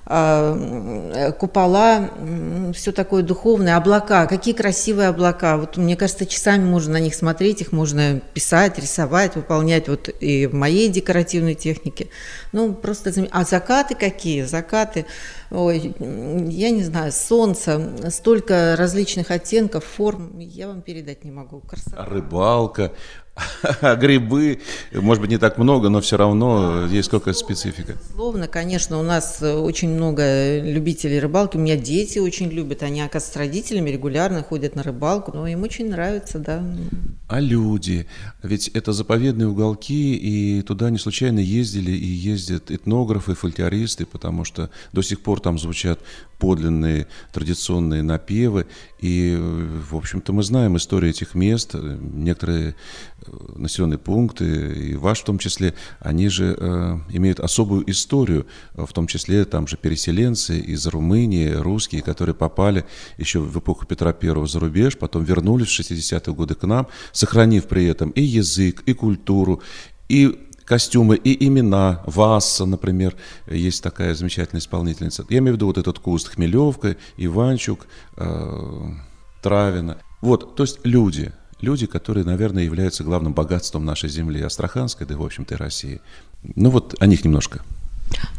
купола, 0.05 2.09
все 2.73 2.91
такое 2.91 3.23
духовное, 3.23 3.77
облака, 3.77 4.25
какие 4.25 4.53
красивые 4.53 5.07
облака. 5.07 5.57
Вот 5.57 5.77
мне 5.77 5.95
кажется, 5.95 6.25
часами 6.25 6.65
можно 6.65 6.93
на 6.93 6.99
них 6.99 7.15
смотреть, 7.15 7.61
их 7.61 7.71
можно 7.71 8.21
писать, 8.33 8.77
рисовать, 8.77 9.35
выполнять 9.35 9.87
вот 9.87 10.09
и 10.19 10.47
в 10.47 10.53
моей 10.53 10.89
декоративной 10.89 11.55
технике. 11.55 12.09
Ну, 12.51 12.73
просто... 12.73 13.13
А 13.31 13.45
закаты 13.45 13.95
какие? 13.95 14.43
Закаты, 14.43 15.05
ой, 15.51 15.95
я 15.99 16.69
не 16.69 16.83
знаю, 16.83 17.13
солнце, 17.13 18.09
столько 18.09 18.75
различных 18.77 19.31
оттенков, 19.31 19.85
форм, 19.85 20.37
я 20.39 20.67
вам 20.67 20.81
передать 20.81 21.23
не 21.23 21.31
могу. 21.31 21.61
Красота. 21.61 22.05
Рыбалка, 22.05 22.91
грибы, 23.81 24.59
может 24.91 25.21
быть, 25.21 25.31
не 25.31 25.37
так 25.37 25.57
много, 25.57 25.89
но 25.89 26.01
все 26.01 26.17
равно 26.17 26.85
есть 26.85 27.07
сколько 27.07 27.33
специфика. 27.33 27.95
Словно, 28.13 28.47
конечно, 28.47 28.99
у 28.99 29.03
нас 29.03 29.41
очень 29.41 29.89
много 29.89 30.59
любителей 30.59 31.19
рыбалки. 31.19 31.57
У 31.57 31.59
меня 31.59 31.75
дети 31.75 32.19
очень 32.19 32.49
любят. 32.49 32.83
Они, 32.83 33.01
оказывается, 33.01 33.33
с 33.33 33.37
родителями 33.37 33.89
регулярно 33.89 34.43
ходят 34.43 34.75
на 34.75 34.83
рыбалку, 34.83 35.31
но 35.33 35.47
им 35.47 35.63
очень 35.63 35.89
нравится, 35.89 36.39
да. 36.39 36.63
А 37.27 37.39
люди? 37.39 38.05
Ведь 38.43 38.67
это 38.69 38.93
заповедные 38.93 39.47
уголки, 39.47 40.15
и 40.15 40.61
туда 40.61 40.89
не 40.91 40.99
случайно 40.99 41.39
ездили 41.39 41.91
и 41.91 42.05
ездят 42.05 42.69
этнографы, 42.69 43.33
фольклористы, 43.33 44.05
потому 44.05 44.43
что 44.43 44.69
до 44.91 45.01
сих 45.01 45.21
пор 45.21 45.39
там 45.39 45.57
звучат 45.57 45.99
подлинные 46.43 47.07
традиционные 47.31 48.03
напевы. 48.03 48.67
И, 48.99 49.35
в 49.35 49.95
общем-то, 49.95 50.33
мы 50.33 50.43
знаем 50.43 50.75
историю 50.75 51.11
этих 51.11 51.35
мест. 51.35 51.73
Некоторые 51.73 52.75
э, 53.22 53.22
населенные 53.55 53.97
пункты, 53.97 54.73
и 54.73 54.95
ваш 54.95 55.21
в 55.21 55.25
том 55.25 55.39
числе, 55.39 55.73
они 55.99 56.29
же 56.29 56.55
э, 56.57 56.99
имеют 57.09 57.39
особую 57.39 57.89
историю, 57.89 58.45
в 58.73 58.91
том 58.93 59.07
числе 59.07 59.45
там 59.45 59.67
же 59.67 59.77
переселенцы 59.77 60.59
из 60.59 60.85
Румынии, 60.87 61.51
русские, 61.51 62.01
которые 62.01 62.35
попали 62.35 62.85
еще 63.17 63.39
в 63.39 63.57
эпоху 63.57 63.85
Петра 63.85 64.15
I 64.19 64.47
за 64.47 64.59
рубеж, 64.59 64.97
потом 64.97 65.23
вернулись 65.23 65.67
в 65.67 65.79
60-е 65.79 66.33
годы 66.33 66.55
к 66.55 66.63
нам, 66.63 66.87
сохранив 67.11 67.67
при 67.67 67.85
этом 67.85 68.09
и 68.11 68.21
язык, 68.21 68.83
и 68.85 68.93
культуру, 68.93 69.61
и 70.09 70.39
костюмы 70.65 71.15
и 71.15 71.47
имена. 71.47 72.03
Васса, 72.05 72.65
например, 72.65 73.15
есть 73.47 73.83
такая 73.83 74.15
замечательная 74.15 74.61
исполнительница. 74.61 75.25
Я 75.29 75.39
имею 75.39 75.53
в 75.53 75.57
виду 75.57 75.67
вот 75.67 75.77
этот 75.77 75.99
куст 75.99 76.29
Хмелевка, 76.29 76.95
Иванчук, 77.17 77.87
э, 78.17 78.91
Травина. 79.41 79.97
Вот, 80.21 80.55
то 80.55 80.63
есть 80.63 80.79
люди, 80.83 81.33
люди, 81.63 81.87
которые, 81.87 82.25
наверное, 82.25 82.63
являются 82.63 83.03
главным 83.03 83.33
богатством 83.33 83.85
нашей 83.85 84.09
земли, 84.09 84.41
Астраханской, 84.41 85.07
да, 85.07 85.15
в 85.15 85.23
общем-то, 85.23 85.55
и 85.55 85.57
России. 85.57 86.01
Ну 86.55 86.69
вот 86.69 86.95
о 86.99 87.07
них 87.07 87.23
немножко. 87.23 87.61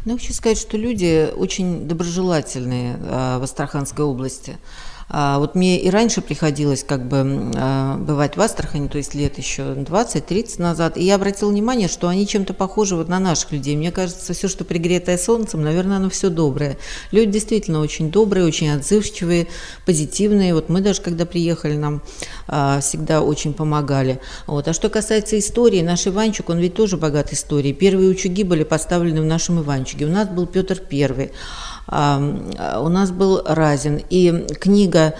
Ну, 0.05 0.17
хочу 0.17 0.31
сказать, 0.33 0.59
что 0.59 0.77
люди 0.77 1.29
очень 1.35 1.87
доброжелательные 1.87 2.97
э, 2.97 3.37
в 3.39 3.43
Астраханской 3.43 4.05
области. 4.05 4.57
А, 5.07 5.37
вот 5.39 5.55
мне 5.55 5.79
и 5.79 5.89
раньше 5.89 6.21
приходилось 6.21 6.83
как 6.83 7.07
бы 7.07 7.51
а, 7.55 7.97
бывать 7.97 8.37
в 8.37 8.41
Астрахани, 8.41 8.87
то 8.87 8.97
есть 8.97 9.13
лет 9.13 9.37
еще 9.37 9.61
20-30 9.61 10.61
назад, 10.61 10.97
и 10.97 11.03
я 11.03 11.15
обратила 11.15 11.49
внимание, 11.49 11.87
что 11.87 12.07
они 12.07 12.25
чем-то 12.25 12.53
похожи 12.53 12.95
вот 12.95 13.07
на 13.07 13.19
наших 13.19 13.51
людей. 13.51 13.75
Мне 13.75 13.91
кажется, 13.91 14.33
все, 14.33 14.47
что 14.47 14.65
пригретое 14.65 15.17
солнцем, 15.17 15.61
наверное, 15.61 15.97
оно 15.97 16.09
все 16.09 16.29
доброе. 16.29 16.77
Люди 17.11 17.33
действительно 17.33 17.81
очень 17.81 18.09
добрые, 18.09 18.45
очень 18.45 18.69
отзывчивые, 18.71 19.47
позитивные. 19.85 20.55
Вот 20.55 20.69
мы 20.69 20.81
даже, 20.81 21.01
когда 21.01 21.25
приехали, 21.25 21.75
нам 21.75 22.01
а, 22.47 22.79
всегда 22.79 23.21
очень 23.21 23.53
помогали. 23.53 24.19
Вот. 24.47 24.67
А 24.67 24.73
что 24.73 24.89
касается 24.89 25.37
истории, 25.37 25.81
наш 25.81 26.07
Иванчик, 26.07 26.49
он 26.49 26.57
ведь 26.57 26.73
тоже 26.73 26.97
богат 26.97 27.31
историей. 27.31 27.73
Первые 27.73 28.09
учуги 28.09 28.43
были 28.43 28.63
поставлены 28.63 29.21
в 29.21 29.25
нашем 29.25 29.61
Иванчике. 29.61 30.05
У 30.05 30.09
нас 30.09 30.27
был 30.27 30.47
Петр 30.47 30.79
Первый. 30.79 31.31
У 31.87 32.89
нас 32.89 33.11
был 33.11 33.41
Разин. 33.45 34.01
И 34.09 34.45
книга 34.59 35.13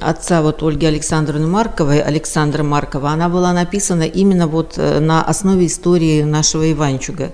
отца 0.00 0.42
вот 0.42 0.62
Ольги 0.62 0.86
Александровны 0.86 1.46
Марковой, 1.46 2.00
Александра 2.00 2.62
Маркова, 2.62 3.10
она 3.10 3.28
была 3.28 3.52
написана 3.52 4.04
именно 4.04 4.46
вот 4.46 4.74
э, 4.76 5.00
на 5.00 5.22
основе 5.22 5.66
истории 5.66 6.22
нашего 6.22 6.70
Иванчуга. 6.72 7.32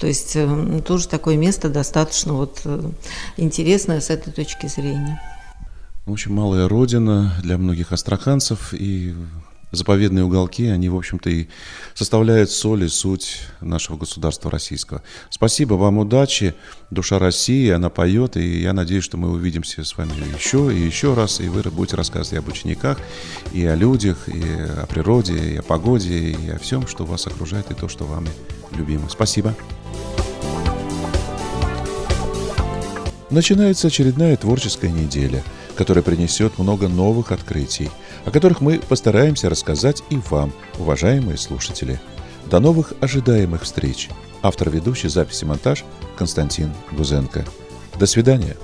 То 0.00 0.06
есть 0.06 0.32
э, 0.34 0.80
тоже 0.86 1.08
такое 1.08 1.36
место 1.36 1.68
достаточно 1.68 2.32
вот 2.32 2.62
э, 2.64 2.90
интересное 3.36 4.00
с 4.00 4.08
этой 4.10 4.32
точки 4.32 4.66
зрения. 4.66 5.20
В 6.06 6.12
общем, 6.12 6.32
малая 6.34 6.68
родина 6.68 7.34
для 7.42 7.58
многих 7.58 7.92
астраханцев 7.92 8.72
и 8.72 9.14
заповедные 9.70 10.24
уголки, 10.24 10.66
они, 10.66 10.88
в 10.88 10.96
общем-то, 10.96 11.28
и 11.28 11.48
составляют 11.94 12.50
соль 12.50 12.84
и 12.84 12.88
суть 12.88 13.40
нашего 13.60 13.96
государства 13.96 14.50
российского. 14.50 15.02
Спасибо 15.30 15.74
вам, 15.74 15.98
удачи, 15.98 16.54
душа 16.90 17.18
России, 17.18 17.70
она 17.70 17.90
поет, 17.90 18.36
и 18.36 18.62
я 18.62 18.72
надеюсь, 18.72 19.04
что 19.04 19.16
мы 19.16 19.30
увидимся 19.30 19.84
с 19.84 19.96
вами 19.96 20.12
еще 20.34 20.74
и 20.74 20.80
еще 20.80 21.14
раз, 21.14 21.40
и 21.40 21.48
вы 21.48 21.62
будете 21.70 21.96
рассказывать 21.96 22.32
и 22.32 22.36
об 22.36 22.48
учениках, 22.48 22.98
и 23.52 23.64
о 23.64 23.74
людях, 23.74 24.28
и 24.28 24.40
о 24.40 24.86
природе, 24.86 25.36
и 25.36 25.56
о 25.56 25.62
погоде, 25.62 26.30
и 26.30 26.50
о 26.50 26.58
всем, 26.58 26.86
что 26.86 27.04
вас 27.04 27.26
окружает, 27.26 27.70
и 27.70 27.74
то, 27.74 27.88
что 27.88 28.04
вами 28.04 28.30
любимо. 28.72 29.08
Спасибо. 29.08 29.54
Начинается 33.30 33.88
очередная 33.88 34.38
творческая 34.38 34.90
неделя, 34.90 35.44
которая 35.76 36.02
принесет 36.02 36.58
много 36.58 36.88
новых 36.88 37.30
открытий– 37.32 37.90
о 38.28 38.30
которых 38.30 38.60
мы 38.60 38.78
постараемся 38.78 39.48
рассказать 39.48 40.02
и 40.10 40.20
вам, 40.28 40.52
уважаемые 40.78 41.38
слушатели. 41.38 41.98
До 42.44 42.60
новых 42.60 42.92
ожидаемых 43.00 43.62
встреч. 43.62 44.10
Автор 44.42 44.68
ведущий 44.68 45.08
записи 45.08 45.46
монтаж 45.46 45.82
Константин 46.18 46.70
Гузенко. 46.92 47.46
До 47.98 48.04
свидания. 48.04 48.54